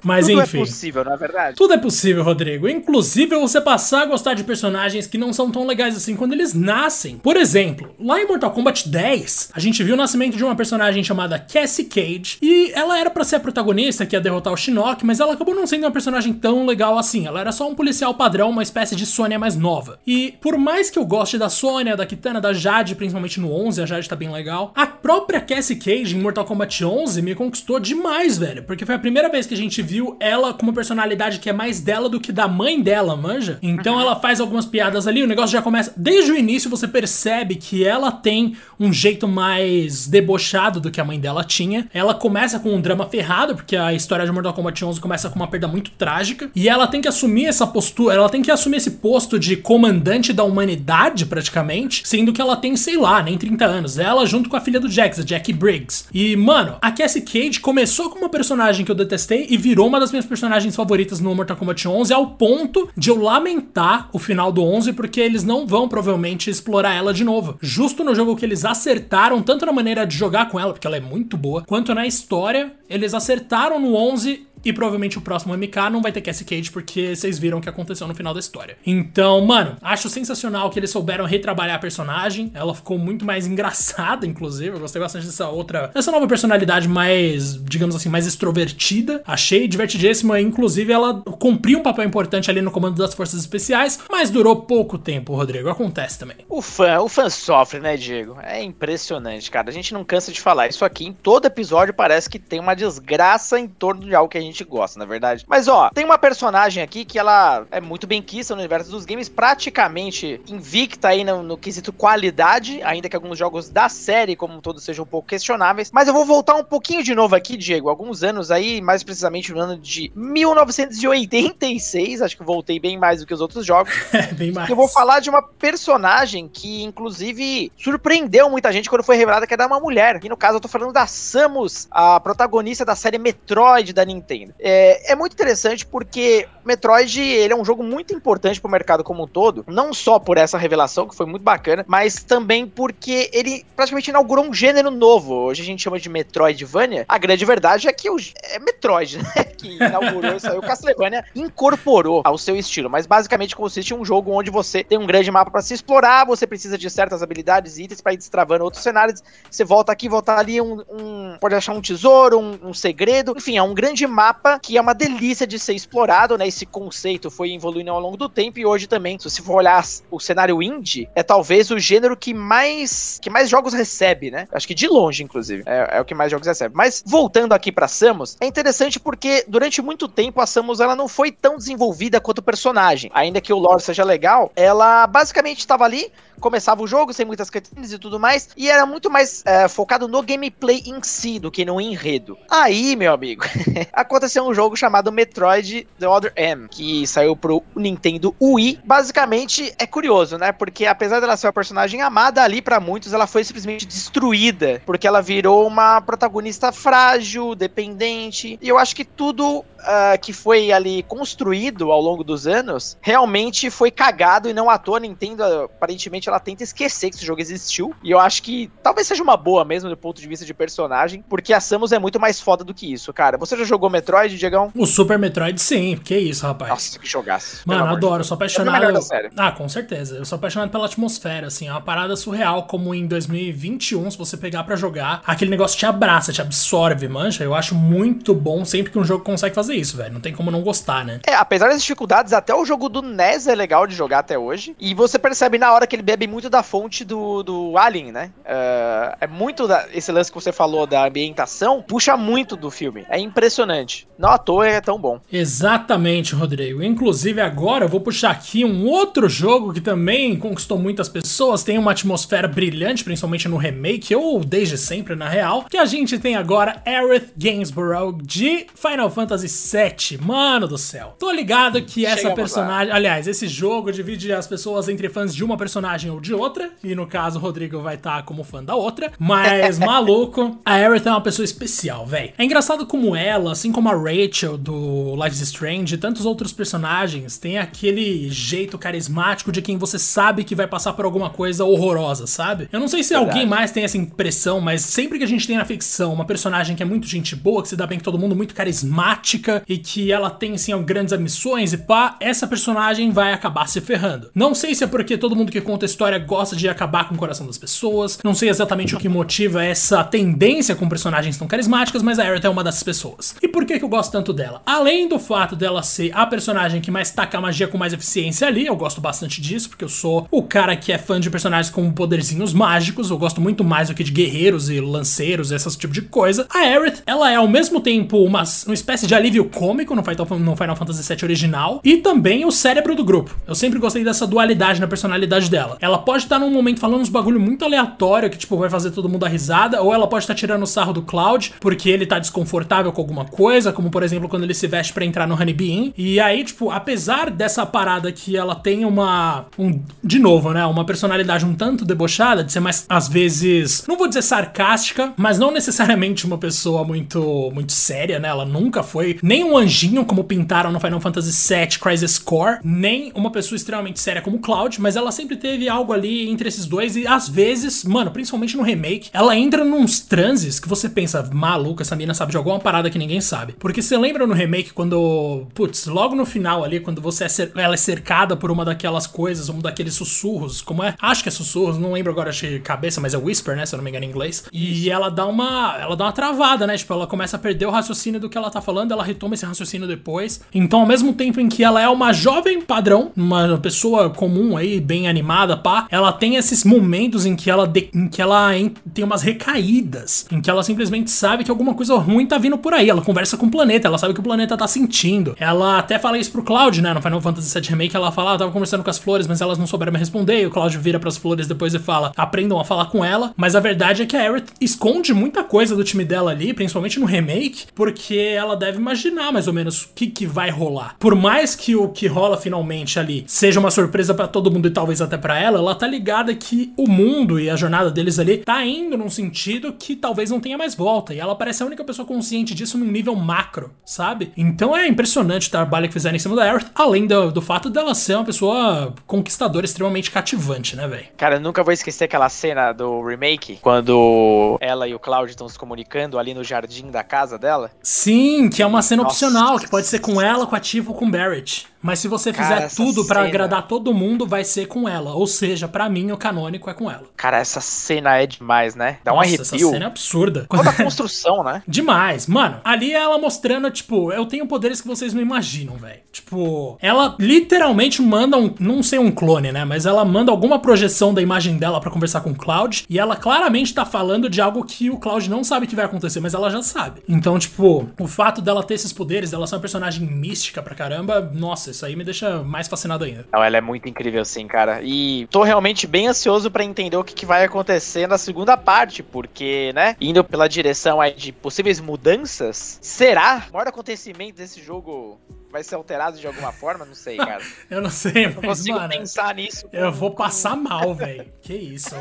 Mas 0.04 0.26
Tudo 0.26 0.40
é 0.40 0.44
enfim. 0.44 0.58
Tudo 0.58 0.62
é 0.62 0.66
possível, 0.66 1.04
na 1.04 1.14
é 1.14 1.16
verdade. 1.16 1.56
Tudo 1.56 1.74
é 1.74 1.78
possível, 1.78 2.22
Rodrigo. 2.22 2.68
Inclusive 2.68 3.36
você 3.36 3.60
passar 3.60 4.02
a 4.02 4.06
gostar 4.06 4.34
de 4.34 4.44
personagens 4.44 5.06
que 5.06 5.18
não 5.18 5.32
são 5.32 5.50
tão 5.50 5.66
legais 5.66 5.96
assim 5.96 6.14
quando 6.14 6.32
eles 6.32 6.54
nascem. 6.54 7.18
Por 7.18 7.36
exemplo, 7.36 7.94
lá 7.98 8.20
em 8.20 8.26
Mortal 8.26 8.50
Kombat 8.50 8.88
10, 8.88 9.50
a 9.52 9.60
gente 9.60 9.82
viu 9.82 9.94
o 9.94 9.96
nascimento 9.96 10.36
de 10.36 10.44
uma 10.44 10.54
personagem 10.54 11.02
chamada 11.02 11.38
Cassie 11.38 11.84
Cage 11.84 12.38
e 12.40 12.70
ela 12.74 12.98
era 12.98 13.10
para 13.10 13.24
ser 13.24 13.36
a 13.36 13.40
protagonista 13.40 14.06
que 14.06 14.14
ia 14.14 14.20
derrotar 14.20 14.52
o 14.52 14.56
Shinnok, 14.56 15.04
mas 15.04 15.18
ela 15.20 15.32
acabou 15.32 15.54
não 15.54 15.66
sendo 15.66 15.84
uma 15.84 15.90
personagem 15.90 16.32
tão 16.32 16.66
legal 16.66 16.98
assim. 16.98 17.26
Ela 17.26 17.40
era 17.40 17.52
só 17.52 17.68
um 17.68 17.74
policial 17.74 18.14
padrão, 18.14 18.50
uma 18.50 18.62
espécie 18.62 18.94
de 18.94 19.06
Sônia 19.06 19.38
mais 19.38 19.56
nova. 19.56 19.98
E 20.06 20.34
por 20.40 20.56
mais 20.56 20.90
que 20.90 20.98
eu 20.98 21.04
goste 21.04 21.38
da 21.38 21.48
Sônia, 21.48 21.96
da 21.96 22.06
Kitana, 22.06 22.40
da 22.40 22.52
Jade, 22.52 22.94
principalmente 22.94 23.15
no 23.40 23.52
11, 23.52 23.82
a 23.82 23.86
Jade 23.86 24.08
tá 24.08 24.16
bem 24.16 24.30
legal, 24.30 24.72
a 24.74 24.86
própria 24.86 25.40
Cassie 25.40 25.76
Cage 25.76 26.16
em 26.16 26.20
Mortal 26.20 26.44
Kombat 26.44 26.84
11 26.84 27.22
me 27.22 27.34
conquistou 27.34 27.80
demais, 27.80 28.38
velho, 28.38 28.62
porque 28.62 28.86
foi 28.86 28.94
a 28.94 28.98
primeira 28.98 29.28
vez 29.28 29.46
que 29.46 29.54
a 29.54 29.56
gente 29.56 29.82
viu 29.82 30.16
ela 30.20 30.54
com 30.54 30.62
uma 30.62 30.72
personalidade 30.72 31.38
que 31.38 31.50
é 31.50 31.52
mais 31.52 31.80
dela 31.80 32.08
do 32.08 32.20
que 32.20 32.32
da 32.32 32.48
mãe 32.48 32.80
dela, 32.80 33.16
manja? 33.16 33.58
Então 33.62 33.94
uhum. 33.94 34.00
ela 34.00 34.16
faz 34.16 34.40
algumas 34.40 34.66
piadas 34.66 35.06
ali, 35.06 35.22
o 35.22 35.26
negócio 35.26 35.52
já 35.52 35.62
começa. 35.62 35.92
Desde 35.96 36.32
o 36.32 36.36
início 36.36 36.70
você 36.70 36.86
percebe 36.86 37.56
que 37.56 37.84
ela 37.84 38.10
tem 38.12 38.56
um 38.78 38.92
jeito 38.92 39.26
mais 39.26 40.06
debochado 40.06 40.80
do 40.80 40.90
que 40.90 41.00
a 41.00 41.04
mãe 41.04 41.18
dela 41.18 41.44
tinha. 41.44 41.88
Ela 41.92 42.14
começa 42.14 42.58
com 42.58 42.74
um 42.74 42.80
drama 42.80 43.06
ferrado, 43.06 43.54
porque 43.54 43.76
a 43.76 43.92
história 43.94 44.24
de 44.24 44.32
Mortal 44.32 44.52
Kombat 44.52 44.84
11 44.84 45.00
começa 45.00 45.28
com 45.28 45.36
uma 45.36 45.48
perda 45.48 45.68
muito 45.68 45.90
trágica. 45.92 46.50
E 46.54 46.68
ela 46.68 46.86
tem 46.86 47.00
que 47.00 47.08
assumir 47.08 47.46
essa 47.46 47.66
postura, 47.66 48.14
ela 48.14 48.28
tem 48.28 48.42
que 48.42 48.50
assumir 48.50 48.76
esse 48.76 48.92
posto 48.92 49.38
de 49.38 49.56
comandante 49.56 50.32
da 50.32 50.44
humanidade, 50.44 51.26
praticamente, 51.26 52.02
sendo 52.04 52.32
que 52.32 52.40
ela 52.40 52.56
tem, 52.56 52.76
sei 52.76 52.96
lá, 52.96 53.05
nem 53.22 53.38
30 53.38 53.64
anos. 53.64 53.98
Ela 53.98 54.26
junto 54.26 54.48
com 54.48 54.56
a 54.56 54.60
filha 54.60 54.80
do 54.80 54.90
Jax, 54.90 55.20
a 55.20 55.22
Jackie 55.24 55.52
Briggs. 55.52 56.04
E, 56.12 56.36
mano, 56.36 56.76
a 56.80 56.90
Cassie 56.90 57.22
Cage 57.22 57.60
começou 57.60 58.10
com 58.10 58.18
uma 58.18 58.28
personagem 58.28 58.84
que 58.84 58.90
eu 58.90 58.94
detestei 58.94 59.46
e 59.48 59.56
virou 59.56 59.86
uma 59.86 60.00
das 60.00 60.10
minhas 60.10 60.26
personagens 60.26 60.74
favoritas 60.74 61.20
no 61.20 61.34
Mortal 61.34 61.56
Kombat 61.56 61.86
11 61.86 62.12
ao 62.12 62.30
ponto 62.32 62.88
de 62.96 63.10
eu 63.10 63.20
lamentar 63.20 64.08
o 64.12 64.18
final 64.18 64.50
do 64.50 64.62
11 64.62 64.92
porque 64.92 65.20
eles 65.20 65.44
não 65.44 65.66
vão 65.66 65.88
provavelmente 65.88 66.50
explorar 66.50 66.94
ela 66.94 67.12
de 67.12 67.24
novo. 67.24 67.56
Justo 67.60 68.04
no 68.04 68.14
jogo 68.14 68.36
que 68.36 68.44
eles 68.44 68.64
acertaram, 68.64 69.42
tanto 69.42 69.66
na 69.66 69.72
maneira 69.72 70.06
de 70.06 70.16
jogar 70.16 70.48
com 70.48 70.58
ela, 70.58 70.72
porque 70.72 70.86
ela 70.86 70.96
é 70.96 71.00
muito 71.00 71.36
boa, 71.36 71.62
quanto 71.66 71.94
na 71.94 72.06
história, 72.06 72.72
eles 72.88 73.14
acertaram 73.14 73.80
no 73.80 73.94
11 73.94 74.45
E 74.66 74.72
provavelmente 74.72 75.16
o 75.16 75.20
próximo 75.20 75.56
MK 75.56 75.90
não 75.92 76.02
vai 76.02 76.10
ter 76.10 76.20
Cassie 76.20 76.44
Cage, 76.44 76.72
porque 76.72 77.14
vocês 77.14 77.38
viram 77.38 77.58
o 77.58 77.60
que 77.60 77.68
aconteceu 77.68 78.04
no 78.08 78.16
final 78.16 78.34
da 78.34 78.40
história. 78.40 78.76
Então, 78.84 79.40
mano, 79.46 79.76
acho 79.80 80.08
sensacional 80.08 80.68
que 80.70 80.78
eles 80.80 80.90
souberam 80.90 81.24
retrabalhar 81.24 81.76
a 81.76 81.78
personagem. 81.78 82.50
Ela 82.52 82.74
ficou 82.74 82.98
muito 82.98 83.24
mais 83.24 83.46
engraçada, 83.46 84.26
inclusive. 84.26 84.74
Eu 84.74 84.80
gostei 84.80 85.00
bastante 85.00 85.24
dessa 85.24 85.48
outra. 85.48 85.92
Essa 85.94 86.10
nova 86.10 86.26
personalidade 86.26 86.88
mais, 86.88 87.62
digamos 87.62 87.94
assim, 87.94 88.08
mais 88.08 88.26
extrovertida. 88.26 89.22
Achei 89.24 89.68
divertidíssima. 89.68 90.40
Inclusive, 90.40 90.92
ela 90.92 91.22
cumpriu 91.38 91.78
um 91.78 91.82
papel 91.84 92.04
importante 92.04 92.50
ali 92.50 92.60
no 92.60 92.72
comando 92.72 92.96
das 92.96 93.14
forças 93.14 93.38
especiais, 93.38 94.00
mas 94.10 94.30
durou 94.30 94.62
pouco 94.62 94.98
tempo, 94.98 95.32
Rodrigo. 95.32 95.68
Acontece 95.68 96.18
também. 96.18 96.38
O 96.48 96.60
fã, 96.60 96.98
o 96.98 97.08
fã 97.08 97.30
sofre, 97.30 97.78
né, 97.78 97.96
Diego? 97.96 98.36
É 98.42 98.60
impressionante, 98.64 99.48
cara. 99.48 99.70
A 99.70 99.72
gente 99.72 99.94
não 99.94 100.02
cansa 100.02 100.32
de 100.32 100.40
falar 100.40 100.66
isso 100.66 100.84
aqui. 100.84 101.06
Em 101.06 101.12
todo 101.12 101.46
episódio 101.46 101.94
parece 101.94 102.28
que 102.28 102.40
tem 102.40 102.58
uma 102.58 102.74
desgraça 102.74 103.60
em 103.60 103.68
torno 103.68 104.04
de 104.04 104.12
algo 104.12 104.28
que 104.28 104.38
a 104.38 104.40
gente 104.40 104.55
gosta, 104.64 104.98
na 104.98 105.04
é 105.04 105.08
verdade. 105.08 105.44
Mas 105.48 105.68
ó, 105.68 105.90
tem 105.90 106.04
uma 106.04 106.18
personagem 106.18 106.82
aqui 106.82 107.04
que 107.04 107.18
ela 107.18 107.66
é 107.70 107.80
muito 107.80 108.06
bem 108.06 108.22
quista 108.22 108.54
no 108.54 108.60
universo 108.60 108.90
dos 108.90 109.04
games, 109.04 109.28
praticamente 109.28 110.40
invicta 110.48 111.08
aí 111.08 111.24
no, 111.24 111.42
no 111.42 111.56
quesito 111.56 111.92
qualidade, 111.92 112.82
ainda 112.82 113.08
que 113.08 113.16
alguns 113.16 113.38
jogos 113.38 113.70
da 113.70 113.88
série, 113.88 114.36
como 114.36 114.60
todos, 114.60 114.84
sejam 114.84 115.04
um 115.04 115.08
pouco 115.08 115.28
questionáveis. 115.28 115.90
Mas 115.92 116.08
eu 116.08 116.14
vou 116.14 116.24
voltar 116.24 116.54
um 116.54 116.64
pouquinho 116.64 117.02
de 117.02 117.14
novo 117.14 117.34
aqui, 117.34 117.56
Diego. 117.56 117.88
Alguns 117.88 118.22
anos 118.22 118.50
aí, 118.50 118.80
mais 118.80 119.02
precisamente 119.02 119.52
no 119.52 119.60
ano 119.60 119.78
de 119.78 120.10
1986. 120.14 122.22
Acho 122.22 122.36
que 122.36 122.44
voltei 122.44 122.80
bem 122.80 122.98
mais 122.98 123.20
do 123.20 123.26
que 123.26 123.34
os 123.34 123.40
outros 123.40 123.64
jogos. 123.64 123.92
É, 124.16 124.32
bem 124.32 124.50
mais. 124.50 124.70
Eu 124.70 124.76
vou 124.76 124.88
falar 124.88 125.20
de 125.20 125.28
uma 125.28 125.42
personagem 125.42 126.48
que, 126.48 126.82
inclusive, 126.82 127.70
surpreendeu 127.76 128.48
muita 128.48 128.72
gente 128.72 128.88
quando 128.88 129.02
foi 129.02 129.16
revelada 129.16 129.46
que 129.46 129.52
era 129.52 129.66
uma 129.66 129.78
mulher. 129.78 130.18
E 130.24 130.28
no 130.28 130.36
caso, 130.36 130.56
eu 130.56 130.60
tô 130.60 130.68
falando 130.68 130.92
da 130.92 131.06
Samus, 131.06 131.86
a 131.90 132.18
protagonista 132.18 132.84
da 132.84 132.94
série 132.94 133.18
Metroid 133.18 133.92
da 133.92 134.04
Nintendo. 134.04 134.45
É, 134.58 135.12
é 135.12 135.16
muito 135.16 135.32
interessante 135.32 135.86
porque 135.86 136.46
Metroid 136.66 137.20
ele 137.20 137.52
é 137.52 137.56
um 137.56 137.64
jogo 137.64 137.82
muito 137.82 138.14
importante 138.14 138.60
pro 138.60 138.70
mercado 138.70 139.04
como 139.04 139.24
um 139.24 139.26
todo. 139.26 139.64
Não 139.66 139.94
só 139.94 140.18
por 140.18 140.36
essa 140.36 140.58
revelação, 140.58 141.06
que 141.08 141.14
foi 141.14 141.26
muito 141.26 141.42
bacana, 141.42 141.84
mas 141.86 142.22
também 142.22 142.66
porque 142.66 143.30
ele 143.32 143.64
praticamente 143.74 144.10
inaugurou 144.10 144.44
um 144.44 144.52
gênero 144.52 144.90
novo. 144.90 145.34
Hoje 145.34 145.62
a 145.62 145.64
gente 145.64 145.82
chama 145.82 145.98
de 145.98 146.08
Metroidvania. 146.08 147.04
A 147.08 147.18
grande 147.18 147.44
verdade 147.44 147.88
é 147.88 147.92
que 147.92 148.10
o, 148.10 148.16
é 148.42 148.58
Metroid, 148.58 149.18
né? 149.22 149.44
Que 149.44 149.76
inaugurou 149.76 150.36
isso 150.36 150.50
aí. 150.50 150.58
O 150.58 150.62
Castlevania 150.62 151.24
incorporou 151.34 152.22
ao 152.24 152.36
seu 152.36 152.56
estilo. 152.56 152.90
Mas 152.90 153.06
basicamente 153.06 153.54
consiste 153.54 153.90
em 153.90 153.96
um 153.96 154.04
jogo 154.04 154.32
onde 154.32 154.50
você 154.50 154.82
tem 154.82 154.98
um 154.98 155.06
grande 155.06 155.30
mapa 155.30 155.50
para 155.50 155.62
se 155.62 155.74
explorar, 155.74 156.26
você 156.26 156.46
precisa 156.46 156.76
de 156.76 156.88
certas 156.90 157.22
habilidades 157.22 157.78
e 157.78 157.84
itens 157.84 158.00
para 158.00 158.12
ir 158.12 158.16
destravando 158.16 158.64
outros 158.64 158.82
cenários. 158.82 159.22
Você 159.50 159.64
volta 159.64 159.92
aqui, 159.92 160.08
volta 160.08 160.36
ali, 160.36 160.60
um, 160.60 160.82
um 160.90 161.36
pode 161.40 161.54
achar 161.54 161.72
um 161.72 161.80
tesouro, 161.80 162.38
um, 162.38 162.58
um, 162.68 162.74
segredo. 162.74 163.34
Enfim, 163.36 163.56
é 163.56 163.62
um 163.62 163.74
grande 163.74 164.06
mapa 164.06 164.58
que 164.58 164.76
é 164.76 164.80
uma 164.80 164.94
delícia 164.94 165.46
de 165.46 165.58
ser 165.58 165.74
explorado, 165.74 166.36
né? 166.36 166.46
Esse 166.56 166.64
conceito 166.64 167.30
foi 167.30 167.52
evoluindo 167.52 167.90
ao 167.90 168.00
longo 168.00 168.16
do 168.16 168.30
tempo 168.30 168.58
e 168.58 168.64
hoje 168.64 168.86
também, 168.86 169.18
se 169.18 169.28
você 169.28 169.42
for 169.42 169.56
olhar 169.56 169.84
o 170.10 170.18
cenário 170.18 170.62
indie, 170.62 171.06
é 171.14 171.22
talvez 171.22 171.70
o 171.70 171.78
gênero 171.78 172.16
que 172.16 172.32
mais 172.32 173.18
que 173.20 173.28
mais 173.28 173.50
jogos 173.50 173.74
recebe, 173.74 174.30
né? 174.30 174.48
Acho 174.50 174.66
que 174.66 174.74
de 174.74 174.88
longe, 174.88 175.22
inclusive. 175.22 175.64
É, 175.66 175.98
é 175.98 176.00
o 176.00 176.04
que 176.06 176.14
mais 176.14 176.30
jogos 176.30 176.46
recebe. 176.46 176.74
Mas 176.74 177.04
voltando 177.06 177.52
aqui 177.52 177.70
para 177.70 177.86
Samus, 177.86 178.38
é 178.40 178.46
interessante 178.46 178.98
porque 178.98 179.44
durante 179.46 179.82
muito 179.82 180.08
tempo 180.08 180.40
a 180.40 180.46
Samus 180.46 180.80
ela 180.80 180.96
não 180.96 181.08
foi 181.08 181.30
tão 181.30 181.58
desenvolvida 181.58 182.22
quanto 182.22 182.38
o 182.38 182.42
personagem. 182.42 183.10
Ainda 183.12 183.38
que 183.38 183.52
o 183.52 183.58
lore 183.58 183.82
seja 183.82 184.02
legal, 184.02 184.50
ela 184.56 185.06
basicamente 185.06 185.58
estava 185.58 185.84
ali 185.84 186.10
começava 186.40 186.82
o 186.82 186.86
jogo 186.86 187.12
sem 187.12 187.26
muitas 187.26 187.50
cutscenes 187.50 187.92
e 187.92 187.98
tudo 187.98 188.18
mais, 188.20 188.48
e 188.56 188.68
era 188.68 188.86
muito 188.86 189.10
mais 189.10 189.42
é, 189.44 189.68
focado 189.68 190.08
no 190.08 190.22
gameplay 190.22 190.82
em 190.86 191.02
si 191.02 191.38
do 191.38 191.50
que 191.50 191.64
no 191.64 191.80
enredo. 191.80 192.38
Aí, 192.50 192.96
meu 192.96 193.12
amigo, 193.12 193.44
aconteceu 193.92 194.44
um 194.44 194.54
jogo 194.54 194.76
chamado 194.76 195.10
Metroid 195.10 195.86
The 195.98 196.08
Other 196.08 196.32
Que 196.70 197.06
saiu 197.06 197.36
pro 197.36 197.62
Nintendo 197.74 198.34
Wii. 198.40 198.80
Basicamente, 198.84 199.72
é 199.78 199.86
curioso, 199.86 200.38
né? 200.38 200.52
Porque 200.52 200.86
apesar 200.86 201.20
dela 201.20 201.36
ser 201.36 201.46
uma 201.46 201.52
personagem 201.52 202.02
amada 202.02 202.42
ali 202.42 202.60
para 202.60 202.80
muitos, 202.80 203.12
ela 203.12 203.26
foi 203.26 203.44
simplesmente 203.44 203.86
destruída, 203.86 204.82
porque 204.84 205.06
ela 205.06 205.20
virou 205.20 205.66
uma 205.66 206.00
protagonista 206.00 206.72
frágil, 206.72 207.54
dependente, 207.54 208.58
e 208.60 208.68
eu 208.68 208.78
acho 208.78 208.94
que 208.94 209.04
tudo 209.04 209.64
uh, 209.86 210.18
que 210.20 210.32
foi 210.32 210.72
ali 210.72 211.02
construído 211.04 211.90
ao 211.90 212.00
longo 212.00 212.22
dos 212.24 212.46
anos 212.46 212.96
realmente 213.00 213.70
foi 213.70 213.90
cagado 213.90 214.48
e 214.48 214.52
não 214.52 214.68
à 214.68 214.78
toa. 214.78 215.00
Nintendo, 215.00 215.42
aparentemente, 215.44 216.28
ela 216.28 216.40
tenta 216.40 216.62
esquecer 216.62 217.10
que 217.10 217.16
esse 217.16 217.24
jogo 217.24 217.40
existiu. 217.40 217.94
E 218.02 218.10
eu 218.10 218.18
acho 218.18 218.42
que 218.42 218.70
talvez 218.82 219.06
seja 219.06 219.22
uma 219.22 219.36
boa 219.36 219.64
mesmo 219.64 219.88
do 219.88 219.96
ponto 219.96 220.20
de 220.20 220.28
vista 220.28 220.44
de 220.44 220.52
personagem, 220.52 221.24
porque 221.28 221.52
a 221.52 221.60
Samus 221.60 221.92
é 221.92 221.98
muito 221.98 222.18
mais 222.18 222.40
foda 222.40 222.64
do 222.64 222.74
que 222.74 222.92
isso, 222.92 223.12
cara. 223.12 223.38
Você 223.38 223.56
já 223.56 223.64
jogou 223.64 223.88
Metroid, 223.88 224.36
Diegão? 224.36 224.70
O 224.74 224.86
Super 224.86 225.18
Metroid, 225.18 225.60
sim. 225.60 225.96
Que 225.96 226.18
isso, 226.18 226.35
rapaz. 226.44 226.70
Nossa, 226.70 226.98
que 226.98 227.06
jogaço. 227.06 227.62
Mano, 227.64 227.86
adoro. 227.86 228.24
Sou 228.24 228.34
apaixonado. 228.34 228.98
É 229.12 229.30
ah, 229.36 229.52
com 229.52 229.68
certeza. 229.68 230.16
Eu 230.16 230.24
sou 230.24 230.36
apaixonado 230.36 230.70
pela 230.70 230.86
atmosfera, 230.86 231.46
assim. 231.46 231.68
É 231.68 231.70
uma 231.70 231.80
parada 231.80 232.16
surreal, 232.16 232.64
como 232.64 232.94
em 232.94 233.06
2021, 233.06 234.10
se 234.10 234.18
você 234.18 234.36
pegar 234.36 234.64
para 234.64 234.76
jogar, 234.76 235.22
aquele 235.26 235.50
negócio 235.50 235.78
te 235.78 235.86
abraça, 235.86 236.32
te 236.32 236.40
absorve, 236.40 237.08
mancha. 237.08 237.44
Eu 237.44 237.54
acho 237.54 237.74
muito 237.74 238.34
bom 238.34 238.64
sempre 238.64 238.92
que 238.92 238.98
um 238.98 239.04
jogo 239.04 239.24
consegue 239.24 239.54
fazer 239.54 239.74
isso, 239.74 239.96
velho. 239.96 240.12
Não 240.12 240.20
tem 240.20 240.32
como 240.32 240.50
não 240.50 240.62
gostar, 240.62 241.04
né? 241.04 241.20
É, 241.26 241.34
apesar 241.34 241.68
das 241.68 241.80
dificuldades, 241.80 242.32
até 242.32 242.54
o 242.54 242.64
jogo 242.64 242.88
do 242.88 243.02
NES 243.02 243.46
é 243.46 243.54
legal 243.54 243.86
de 243.86 243.94
jogar 243.94 244.20
até 244.20 244.38
hoje. 244.38 244.74
E 244.78 244.94
você 244.94 245.18
percebe 245.18 245.58
na 245.58 245.72
hora 245.72 245.86
que 245.86 245.94
ele 245.94 246.02
bebe 246.02 246.26
muito 246.26 246.50
da 246.50 246.62
fonte 246.62 247.04
do, 247.04 247.42
do 247.42 247.78
Alien, 247.78 248.12
né? 248.12 248.30
Uh, 248.40 249.16
é 249.20 249.26
muito 249.26 249.66
da, 249.66 249.86
esse 249.92 250.10
lance 250.10 250.30
que 250.30 250.34
você 250.34 250.52
falou 250.52 250.86
da 250.86 251.06
ambientação, 251.06 251.82
puxa 251.82 252.16
muito 252.16 252.56
do 252.56 252.70
filme. 252.70 253.06
É 253.08 253.18
impressionante. 253.18 254.08
Não 254.18 254.30
à 254.30 254.38
toa 254.38 254.66
é 254.66 254.80
tão 254.80 254.98
bom. 254.98 255.20
Exatamente, 255.30 256.25
Rodrigo. 256.34 256.82
Inclusive, 256.82 257.40
agora 257.40 257.84
eu 257.84 257.88
vou 257.88 258.00
puxar 258.00 258.30
aqui 258.30 258.64
um 258.64 258.86
outro 258.86 259.28
jogo 259.28 259.72
que 259.72 259.80
também 259.80 260.36
conquistou 260.36 260.78
muitas 260.78 261.08
pessoas, 261.08 261.62
tem 261.62 261.78
uma 261.78 261.92
atmosfera 261.92 262.48
brilhante, 262.48 263.04
principalmente 263.04 263.48
no 263.48 263.56
remake, 263.56 264.14
ou 264.14 264.44
desde 264.44 264.78
sempre, 264.78 265.14
na 265.14 265.28
real, 265.28 265.64
que 265.68 265.76
a 265.76 265.84
gente 265.84 266.18
tem 266.18 266.36
agora 266.36 266.82
Aerith 266.84 267.32
Gainsborough 267.36 268.18
de 268.22 268.66
Final 268.74 269.10
Fantasy 269.10 269.48
VII. 269.48 270.18
Mano 270.20 270.66
do 270.66 270.78
céu. 270.78 271.14
Tô 271.18 271.30
ligado 271.30 271.80
que 271.82 272.04
essa 272.06 272.30
personagem... 272.30 272.88
Lá. 272.88 272.96
Aliás, 272.96 273.26
esse 273.26 273.46
jogo 273.46 273.92
divide 273.92 274.32
as 274.32 274.46
pessoas 274.46 274.88
entre 274.88 275.08
fãs 275.08 275.34
de 275.34 275.44
uma 275.44 275.56
personagem 275.56 276.10
ou 276.10 276.20
de 276.20 276.34
outra, 276.34 276.70
e 276.82 276.94
no 276.94 277.06
caso 277.06 277.38
o 277.38 277.42
Rodrigo 277.42 277.80
vai 277.80 277.94
estar 277.94 278.16
tá 278.16 278.22
como 278.22 278.44
fã 278.44 278.62
da 278.62 278.74
outra, 278.74 279.12
mas 279.18 279.78
maluco, 279.80 280.58
a 280.64 280.74
Aerith 280.74 281.06
é 281.06 281.10
uma 281.10 281.20
pessoa 281.20 281.44
especial, 281.44 282.06
velho. 282.06 282.32
É 282.38 282.44
engraçado 282.44 282.86
como 282.86 283.14
ela, 283.14 283.52
assim 283.52 283.72
como 283.72 283.88
a 283.88 283.94
Rachel 283.94 284.56
do 284.56 285.14
Life 285.16 285.34
is 285.36 285.40
Strange 285.42 285.96
tantos 286.06 286.24
outros 286.24 286.52
personagens, 286.52 287.36
tem 287.36 287.58
aquele 287.58 288.30
jeito 288.30 288.78
carismático 288.78 289.50
de 289.50 289.60
quem 289.60 289.76
você 289.76 289.98
sabe 289.98 290.44
que 290.44 290.54
vai 290.54 290.68
passar 290.68 290.92
por 290.92 291.04
alguma 291.04 291.30
coisa 291.30 291.64
horrorosa, 291.64 292.28
sabe? 292.28 292.68
Eu 292.70 292.78
não 292.78 292.86
sei 292.86 293.02
se 293.02 293.08
Verdade. 293.08 293.30
alguém 293.30 293.44
mais 293.44 293.72
tem 293.72 293.82
essa 293.82 293.98
impressão, 293.98 294.60
mas 294.60 294.82
sempre 294.82 295.18
que 295.18 295.24
a 295.24 295.26
gente 295.26 295.48
tem 295.48 295.56
na 295.56 295.64
ficção 295.64 296.12
uma 296.12 296.24
personagem 296.24 296.76
que 296.76 296.82
é 296.84 296.86
muito 296.86 297.08
gente 297.08 297.34
boa, 297.34 297.60
que 297.60 297.70
se 297.70 297.74
dá 297.74 297.88
bem 297.88 297.98
com 297.98 298.04
todo 298.04 298.20
mundo, 298.20 298.36
muito 298.36 298.54
carismática 298.54 299.64
e 299.68 299.78
que 299.78 300.12
ela 300.12 300.30
tem, 300.30 300.54
assim, 300.54 300.80
grandes 300.84 301.12
ambições 301.12 301.72
e 301.72 301.78
pá, 301.78 302.16
essa 302.20 302.46
personagem 302.46 303.10
vai 303.10 303.32
acabar 303.32 303.68
se 303.68 303.80
ferrando. 303.80 304.30
Não 304.32 304.54
sei 304.54 304.76
se 304.76 304.84
é 304.84 304.86
porque 304.86 305.18
todo 305.18 305.34
mundo 305.34 305.50
que 305.50 305.60
conta 305.60 305.86
a 305.86 305.88
história 305.88 306.20
gosta 306.20 306.54
de 306.54 306.68
acabar 306.68 307.08
com 307.08 307.16
o 307.16 307.18
coração 307.18 307.48
das 307.48 307.58
pessoas, 307.58 308.20
não 308.22 308.32
sei 308.32 308.48
exatamente 308.48 308.94
o 308.94 308.98
que 309.00 309.08
motiva 309.08 309.64
essa 309.64 310.04
tendência 310.04 310.76
com 310.76 310.88
personagens 310.88 311.36
tão 311.36 311.48
carismáticas, 311.48 312.00
mas 312.00 312.20
a 312.20 312.22
Aerith 312.22 312.44
é 312.44 312.48
uma 312.48 312.62
dessas 312.62 312.84
pessoas. 312.84 313.34
E 313.42 313.48
por 313.48 313.66
que, 313.66 313.76
que 313.76 313.84
eu 313.84 313.88
gosto 313.88 314.12
tanto 314.12 314.32
dela? 314.32 314.62
Além 314.64 315.08
do 315.08 315.18
fato 315.18 315.56
dela 315.56 315.82
ser 315.96 316.10
a 316.14 316.26
personagem 316.26 316.80
que 316.80 316.90
mais 316.90 317.10
taca 317.10 317.38
a 317.38 317.40
magia 317.40 317.66
com 317.66 317.78
mais 317.78 317.92
eficiência 317.92 318.46
ali, 318.46 318.66
eu 318.66 318.76
gosto 318.76 319.00
bastante 319.00 319.40
disso, 319.40 319.70
porque 319.70 319.84
eu 319.84 319.88
sou 319.88 320.26
o 320.30 320.42
cara 320.42 320.76
que 320.76 320.92
é 320.92 320.98
fã 320.98 321.18
de 321.18 321.30
personagens 321.30 321.72
com 321.72 321.90
poderzinhos 321.90 322.52
mágicos, 322.52 323.10
eu 323.10 323.18
gosto 323.18 323.40
muito 323.40 323.64
mais 323.64 323.88
do 323.88 323.94
que 323.94 324.04
de 324.04 324.12
guerreiros 324.12 324.68
e 324.68 324.80
lanceiros, 324.80 325.50
esse 325.50 325.78
tipo 325.78 325.92
de 325.92 326.02
coisa. 326.02 326.46
A 326.50 326.58
Aerith, 326.58 327.02
ela 327.06 327.30
é 327.30 327.36
ao 327.36 327.48
mesmo 327.48 327.80
tempo 327.80 328.18
uma, 328.18 328.42
uma 328.66 328.74
espécie 328.74 329.06
de 329.06 329.14
alívio 329.14 329.46
cômico 329.46 329.94
no 329.94 330.02
Final, 330.02 330.38
no 330.38 330.56
Final 330.56 330.76
Fantasy 330.76 331.14
VII 331.14 331.24
original 331.24 331.80
e 331.82 331.96
também 331.96 332.44
o 332.44 332.50
cérebro 332.50 332.94
do 332.94 333.04
grupo. 333.04 333.34
Eu 333.46 333.54
sempre 333.54 333.78
gostei 333.78 334.04
dessa 334.04 334.26
dualidade 334.26 334.80
na 334.80 334.86
personalidade 334.86 335.50
dela. 335.50 335.78
Ela 335.80 335.98
pode 335.98 336.24
estar 336.24 336.38
num 336.38 336.50
momento 336.50 336.80
falando 336.80 337.00
uns 337.00 337.08
bagulho 337.08 337.40
muito 337.40 337.64
aleatório 337.64 338.28
que, 338.28 338.38
tipo, 338.38 338.56
vai 338.56 338.68
fazer 338.68 338.90
todo 338.90 339.08
mundo 339.08 339.20
dar 339.20 339.28
risada, 339.28 339.80
ou 339.82 339.94
ela 339.94 340.06
pode 340.06 340.24
estar 340.24 340.34
tirando 340.34 340.62
o 340.62 340.66
sarro 340.66 340.92
do 340.92 341.02
Cloud 341.02 341.54
porque 341.60 341.88
ele 341.88 342.06
tá 342.06 342.18
desconfortável 342.18 342.92
com 342.92 343.00
alguma 343.00 343.24
coisa, 343.24 343.72
como 343.72 343.90
por 343.90 344.02
exemplo 344.02 344.28
quando 344.28 344.44
ele 344.44 344.54
se 344.54 344.66
veste 344.66 344.92
para 344.92 345.04
entrar 345.04 345.26
no 345.26 345.34
Honeybee 345.34 345.72
Inn, 345.72 345.85
E 345.96 346.20
aí, 346.20 346.44
tipo, 346.44 346.70
apesar 346.70 347.30
dessa 347.30 347.64
parada 347.64 348.10
que 348.12 348.36
ela 348.36 348.54
tem 348.54 348.84
uma. 348.84 349.46
Um, 349.58 349.80
de 350.02 350.18
novo, 350.18 350.52
né? 350.52 350.64
Uma 350.66 350.84
personalidade 350.84 351.44
um 351.44 351.54
tanto 351.54 351.84
debochada, 351.84 352.44
de 352.44 352.52
ser 352.52 352.60
mais, 352.60 352.84
às 352.88 353.08
vezes, 353.08 353.84
não 353.86 353.96
vou 353.96 354.08
dizer 354.08 354.22
sarcástica, 354.22 355.12
mas 355.16 355.38
não 355.38 355.50
necessariamente 355.50 356.26
uma 356.26 356.38
pessoa 356.38 356.84
muito, 356.84 357.50
muito 357.52 357.72
séria, 357.72 358.18
né? 358.18 358.28
Ela 358.28 358.44
nunca 358.44 358.82
foi 358.82 359.18
nem 359.22 359.44
um 359.44 359.56
anjinho, 359.56 360.04
como 360.04 360.24
pintaram 360.24 360.72
no 360.72 360.80
Final 360.80 361.00
Fantasy 361.00 361.54
VII 361.54 361.78
Crisis 361.78 362.18
Core, 362.18 362.58
nem 362.64 363.12
uma 363.14 363.30
pessoa 363.30 363.56
extremamente 363.56 364.00
séria 364.00 364.22
como 364.22 364.38
Cloud, 364.38 364.80
mas 364.80 364.96
ela 364.96 365.12
sempre 365.12 365.36
teve 365.36 365.68
algo 365.68 365.92
ali 365.92 366.28
entre 366.28 366.48
esses 366.48 366.66
dois 366.66 366.96
e 366.96 367.06
às 367.06 367.28
vezes, 367.28 367.84
mano, 367.84 368.10
principalmente 368.10 368.56
no 368.56 368.62
remake, 368.62 369.10
ela 369.12 369.36
entra 369.36 369.64
nos 369.64 370.00
transes 370.00 370.58
que 370.58 370.68
você 370.68 370.88
pensa, 370.88 371.28
maluca, 371.32 371.82
essa 371.82 371.96
mina 371.96 372.14
sabe 372.14 372.30
de 372.32 372.36
alguma 372.36 372.58
parada 372.58 372.90
que 372.90 372.98
ninguém 372.98 373.20
sabe. 373.20 373.54
Porque 373.58 373.82
você 373.82 373.96
lembra 373.96 374.26
no 374.26 374.34
remake 374.34 374.72
quando, 374.72 375.46
putz, 375.54 375.75
logo 375.86 376.14
no 376.14 376.24
final 376.24 376.64
ali, 376.64 376.80
quando 376.80 377.00
você 377.00 377.24
é 377.24 377.28
cer 377.28 377.52
ela 377.56 377.74
é 377.74 377.76
cercada 377.76 378.36
por 378.36 378.50
uma 378.50 378.64
daquelas 378.64 379.06
coisas, 379.06 379.48
um 379.48 379.60
daqueles 379.60 379.94
sussurros, 379.94 380.60
como 380.60 380.82
é? 380.82 380.94
Acho 381.00 381.22
que 381.22 381.28
é 381.28 381.32
sussurros, 381.32 381.78
não 381.78 381.92
lembro 381.92 382.12
agora 382.12 382.30
de 382.30 382.60
cabeça, 382.60 383.00
mas 383.00 383.14
é 383.14 383.18
whisper, 383.18 383.56
né, 383.56 383.66
se 383.66 383.74
eu 383.74 383.78
não 383.78 383.84
me 383.84 383.90
engano 383.90 384.04
em 384.04 384.08
inglês. 384.08 384.44
E 384.52 384.90
ela 384.90 385.08
dá 385.08 385.26
uma, 385.26 385.76
ela 385.80 385.96
dá 385.96 386.04
uma 386.04 386.12
travada, 386.12 386.66
né? 386.66 386.76
Tipo, 386.76 386.94
ela 386.94 387.06
começa 387.06 387.36
a 387.36 387.38
perder 387.38 387.66
o 387.66 387.70
raciocínio 387.70 388.20
do 388.20 388.28
que 388.28 388.38
ela 388.38 388.50
tá 388.50 388.60
falando, 388.60 388.92
ela 388.92 389.04
retoma 389.04 389.34
esse 389.34 389.44
raciocínio 389.44 389.86
depois. 389.86 390.40
Então, 390.54 390.80
ao 390.80 390.86
mesmo 390.86 391.12
tempo 391.12 391.40
em 391.40 391.48
que 391.48 391.64
ela 391.64 391.80
é 391.80 391.88
uma 391.88 392.12
jovem 392.12 392.60
padrão, 392.60 393.12
uma 393.16 393.58
pessoa 393.58 394.10
comum 394.10 394.56
aí, 394.56 394.80
bem 394.80 395.08
animada, 395.08 395.56
pá, 395.56 395.86
ela 395.90 396.12
tem 396.12 396.36
esses 396.36 396.64
momentos 396.64 397.26
em 397.26 397.36
que 397.36 397.50
ela, 397.50 397.66
de, 397.66 397.90
em 397.94 398.08
que 398.08 398.20
ela 398.22 398.50
tem 398.94 399.04
umas 399.04 399.22
recaídas, 399.22 400.26
em 400.30 400.40
que 400.40 400.50
ela 400.50 400.62
simplesmente 400.62 401.10
sabe 401.10 401.44
que 401.44 401.50
alguma 401.50 401.74
coisa 401.74 401.94
ruim 401.96 402.26
tá 402.26 402.38
vindo 402.38 402.58
por 402.58 402.72
aí. 402.74 402.88
Ela 402.88 403.02
conversa 403.02 403.36
com 403.36 403.46
o 403.46 403.50
planeta, 403.50 403.88
ela 403.88 403.98
sabe 403.98 404.14
que 404.14 404.20
o 404.20 404.22
planeta 404.22 404.56
tá 404.56 404.66
sentindo. 404.66 405.34
Ela 405.38 405.65
até 405.66 405.98
fala 405.98 406.18
isso 406.18 406.32
pro 406.32 406.42
Cloud, 406.42 406.80
né? 406.80 406.92
No 406.92 407.02
Final 407.02 407.20
Fantasy 407.20 407.52
VII 407.58 407.70
Remake, 407.70 407.96
ela 407.96 408.12
fala, 408.12 408.34
ah, 408.34 408.38
tava 408.38 408.52
conversando 408.52 408.82
com 408.82 408.90
as 408.90 408.98
flores, 408.98 409.26
mas 409.26 409.40
elas 409.40 409.58
não 409.58 409.66
souberam 409.66 409.92
me 409.92 409.98
responder. 409.98 410.42
E 410.42 410.46
o 410.46 410.50
Cloud 410.50 410.76
vira 410.78 410.98
pras 410.98 411.16
flores 411.16 411.46
depois 411.46 411.74
e 411.74 411.78
fala, 411.78 412.12
aprendam 412.16 412.58
a 412.58 412.64
falar 412.64 412.86
com 412.86 413.04
ela. 413.04 413.32
Mas 413.36 413.54
a 413.54 413.60
verdade 413.60 414.02
é 414.02 414.06
que 414.06 414.16
a 414.16 414.20
Aerith 414.20 414.52
esconde 414.60 415.12
muita 415.12 415.44
coisa 415.44 415.74
do 415.74 415.84
time 415.84 416.04
dela 416.04 416.30
ali, 416.30 416.52
principalmente 416.52 417.00
no 417.00 417.06
remake, 417.06 417.66
porque 417.74 418.16
ela 418.16 418.56
deve 418.56 418.78
imaginar 418.78 419.32
mais 419.32 419.46
ou 419.46 419.52
menos 419.52 419.84
o 419.84 419.88
que, 419.94 420.06
que 420.06 420.26
vai 420.26 420.50
rolar. 420.50 420.96
Por 420.98 421.14
mais 421.14 421.54
que 421.54 421.74
o 421.74 421.88
que 421.88 422.06
rola 422.06 422.36
finalmente 422.36 422.98
ali 422.98 423.24
seja 423.26 423.60
uma 423.60 423.70
surpresa 423.70 424.14
para 424.14 424.28
todo 424.28 424.50
mundo 424.50 424.68
e 424.68 424.70
talvez 424.70 425.00
até 425.00 425.16
para 425.16 425.38
ela, 425.38 425.58
ela 425.58 425.74
tá 425.74 425.86
ligada 425.86 426.34
que 426.34 426.72
o 426.76 426.88
mundo 426.88 427.40
e 427.40 427.50
a 427.50 427.56
jornada 427.56 427.90
deles 427.90 428.18
ali 428.18 428.38
tá 428.38 428.64
indo 428.64 428.96
num 428.96 429.10
sentido 429.10 429.72
que 429.72 429.96
talvez 429.96 430.30
não 430.30 430.40
tenha 430.40 430.58
mais 430.58 430.74
volta. 430.74 431.14
E 431.14 431.18
ela 431.18 431.34
parece 431.34 431.62
a 431.62 431.66
única 431.66 431.84
pessoa 431.84 432.06
consciente 432.06 432.54
disso 432.54 432.78
num 432.78 432.90
nível 432.90 433.14
macro, 433.14 433.72
sabe? 433.84 434.32
Então 434.36 434.76
é 434.76 434.86
impressionante 434.86 435.48
o 435.48 435.50
trabalho 435.56 435.88
que 435.88 435.94
fizeram 435.94 436.16
em 436.16 436.18
cima 436.18 436.36
da 436.36 436.42
Aerith, 436.42 436.70
além 436.74 437.06
do, 437.06 437.30
do 437.30 437.40
fato 437.40 437.70
dela 437.70 437.94
ser 437.94 438.14
uma 438.14 438.24
pessoa 438.24 438.94
conquistadora 439.06 439.64
extremamente 439.64 440.10
cativante, 440.10 440.76
né, 440.76 440.86
velho? 440.86 441.06
Cara, 441.16 441.36
eu 441.36 441.40
nunca 441.40 441.62
vou 441.64 441.72
esquecer 441.72 442.04
aquela 442.04 442.28
cena 442.28 442.72
do 442.72 443.02
remake, 443.02 443.58
quando 443.62 444.58
ela 444.60 444.86
e 444.86 444.94
o 444.94 444.98
Cloud 444.98 445.30
estão 445.30 445.48
se 445.48 445.58
comunicando 445.58 446.18
ali 446.18 446.34
no 446.34 446.44
jardim 446.44 446.90
da 446.90 447.02
casa 447.02 447.38
dela. 447.38 447.70
Sim, 447.82 448.48
que 448.48 448.62
é 448.62 448.66
uma 448.66 448.82
cena 448.82 449.02
Nossa. 449.02 449.14
opcional, 449.14 449.58
que 449.58 449.68
pode 449.68 449.86
ser 449.86 450.00
com 450.00 450.20
ela, 450.20 450.46
com 450.46 450.54
a 450.54 450.60
Tifa 450.60 450.90
ou 450.90 450.96
com 450.96 451.10
Barrett. 451.10 451.66
Mas 451.86 452.00
se 452.00 452.08
você 452.08 452.32
fizer 452.32 452.56
Cara, 452.56 452.68
tudo 452.68 453.04
para 453.04 453.22
agradar 453.24 453.68
todo 453.68 453.94
mundo, 453.94 454.26
vai 454.26 454.42
ser 454.42 454.66
com 454.66 454.88
ela. 454.88 455.14
Ou 455.14 455.24
seja, 455.24 455.68
para 455.68 455.88
mim 455.88 456.10
o 456.10 456.16
canônico 456.16 456.68
é 456.68 456.74
com 456.74 456.90
ela. 456.90 457.04
Cara, 457.16 457.38
essa 457.38 457.60
cena 457.60 458.16
é 458.16 458.26
demais, 458.26 458.74
né? 458.74 458.98
Dá 459.04 459.12
Nossa, 459.12 459.18
um 459.18 459.20
arrepio. 459.20 459.42
Essa 459.42 459.56
cena 459.56 459.84
é 459.84 459.86
absurda. 459.86 460.46
Toda 460.50 460.70
a 460.70 460.72
construção, 460.82 461.44
né? 461.44 461.62
demais. 461.66 462.26
Mano, 462.26 462.60
ali 462.64 462.92
é 462.92 462.96
ela 462.96 463.18
mostrando, 463.18 463.70
tipo, 463.70 464.10
eu 464.12 464.26
tenho 464.26 464.48
poderes 464.48 464.80
que 464.80 464.88
vocês 464.88 465.14
não 465.14 465.22
imaginam, 465.22 465.76
velho. 465.76 466.00
Tipo, 466.10 466.76
ela 466.80 467.14
literalmente 467.20 468.02
manda 468.02 468.36
um, 468.36 468.52
não 468.58 468.82
sei 468.82 468.98
um 468.98 469.12
clone, 469.12 469.52
né? 469.52 469.64
Mas 469.64 469.86
ela 469.86 470.04
manda 470.04 470.32
alguma 470.32 470.58
projeção 470.58 471.14
da 471.14 471.22
imagem 471.22 471.56
dela 471.56 471.80
para 471.80 471.90
conversar 471.90 472.20
com 472.20 472.30
o 472.30 472.34
Cloud. 472.34 472.84
E 472.90 472.98
ela 472.98 473.14
claramente 473.14 473.72
tá 473.72 473.84
falando 473.84 474.28
de 474.28 474.40
algo 474.40 474.64
que 474.64 474.90
o 474.90 474.96
Cloud 474.96 475.30
não 475.30 475.44
sabe 475.44 475.68
que 475.68 475.76
vai 475.76 475.84
acontecer, 475.84 476.18
mas 476.18 476.34
ela 476.34 476.50
já 476.50 476.62
sabe. 476.62 477.02
Então, 477.08 477.38
tipo, 477.38 477.88
o 478.00 478.08
fato 478.08 478.42
dela 478.42 478.64
ter 478.64 478.74
esses 478.74 478.92
poderes, 478.92 479.30
dela 479.30 479.46
ser 479.46 479.54
uma 479.54 479.60
personagem 479.60 480.04
mística 480.04 480.60
pra 480.60 480.74
caramba, 480.74 481.30
nossa, 481.32 481.70
isso 481.76 481.86
aí 481.86 481.94
me 481.94 482.02
deixa 482.02 482.42
mais 482.42 482.66
fascinado 482.66 483.04
ainda. 483.04 483.26
Não, 483.32 483.44
ela 483.44 483.56
é 483.56 483.60
muito 483.60 483.88
incrível, 483.88 484.24
sim, 484.24 484.46
cara. 484.46 484.80
E 484.82 485.26
tô 485.30 485.42
realmente 485.42 485.86
bem 485.86 486.08
ansioso 486.08 486.50
para 486.50 486.64
entender 486.64 486.96
o 486.96 487.04
que, 487.04 487.14
que, 487.14 487.26
vai 487.26 487.44
acontecer 487.44 488.06
na 488.06 488.16
segunda 488.16 488.56
parte, 488.56 489.02
porque, 489.02 489.72
né, 489.74 489.96
indo 490.00 490.24
pela 490.24 490.48
direção 490.48 491.00
aí 491.00 491.12
de 491.12 491.32
possíveis 491.32 491.80
mudanças, 491.80 492.78
será 492.80 493.46
o 493.50 493.52
maior 493.52 493.68
acontecimento 493.68 494.36
desse 494.36 494.62
jogo 494.62 495.20
vai 495.50 495.62
ser 495.62 495.74
alterado 495.74 496.18
de 496.18 496.26
alguma 496.26 496.52
forma? 496.52 496.84
Não 496.84 496.94
sei, 496.94 497.16
cara. 497.16 497.42
eu 497.70 497.80
não 497.80 497.90
sei, 497.90 498.26
eu 498.26 498.30
não 498.30 498.36
mas, 498.36 498.58
consigo 498.58 498.78
mano, 498.78 498.88
pensar 498.88 499.34
nisso. 499.34 499.68
Eu 499.72 499.92
vou 499.92 500.12
passar 500.12 500.56
mal, 500.56 500.94
velho. 500.94 501.26
Que 501.42 501.54
isso? 501.54 501.94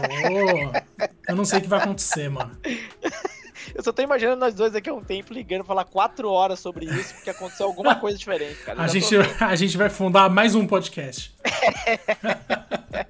Eu 1.27 1.35
não 1.35 1.45
sei 1.45 1.59
o 1.59 1.61
que 1.61 1.67
vai 1.67 1.79
acontecer, 1.79 2.29
mano. 2.29 2.57
Eu 3.73 3.83
só 3.83 3.91
tô 3.91 4.01
imaginando 4.01 4.39
nós 4.39 4.53
dois 4.53 4.73
daqui 4.73 4.89
a 4.89 4.93
um 4.93 5.03
tempo 5.03 5.33
ligando 5.33 5.63
falar 5.63 5.85
quatro 5.85 6.29
horas 6.29 6.59
sobre 6.59 6.85
isso, 6.85 7.15
porque 7.15 7.29
aconteceu 7.29 7.65
alguma 7.65 7.95
coisa 7.99 8.17
diferente, 8.17 8.57
cara. 8.63 8.81
A 8.81 8.87
gente, 8.87 9.15
a 9.39 9.55
gente 9.55 9.77
vai 9.77 9.89
fundar 9.89 10.29
mais 10.29 10.55
um 10.55 10.65
podcast. 10.65 11.34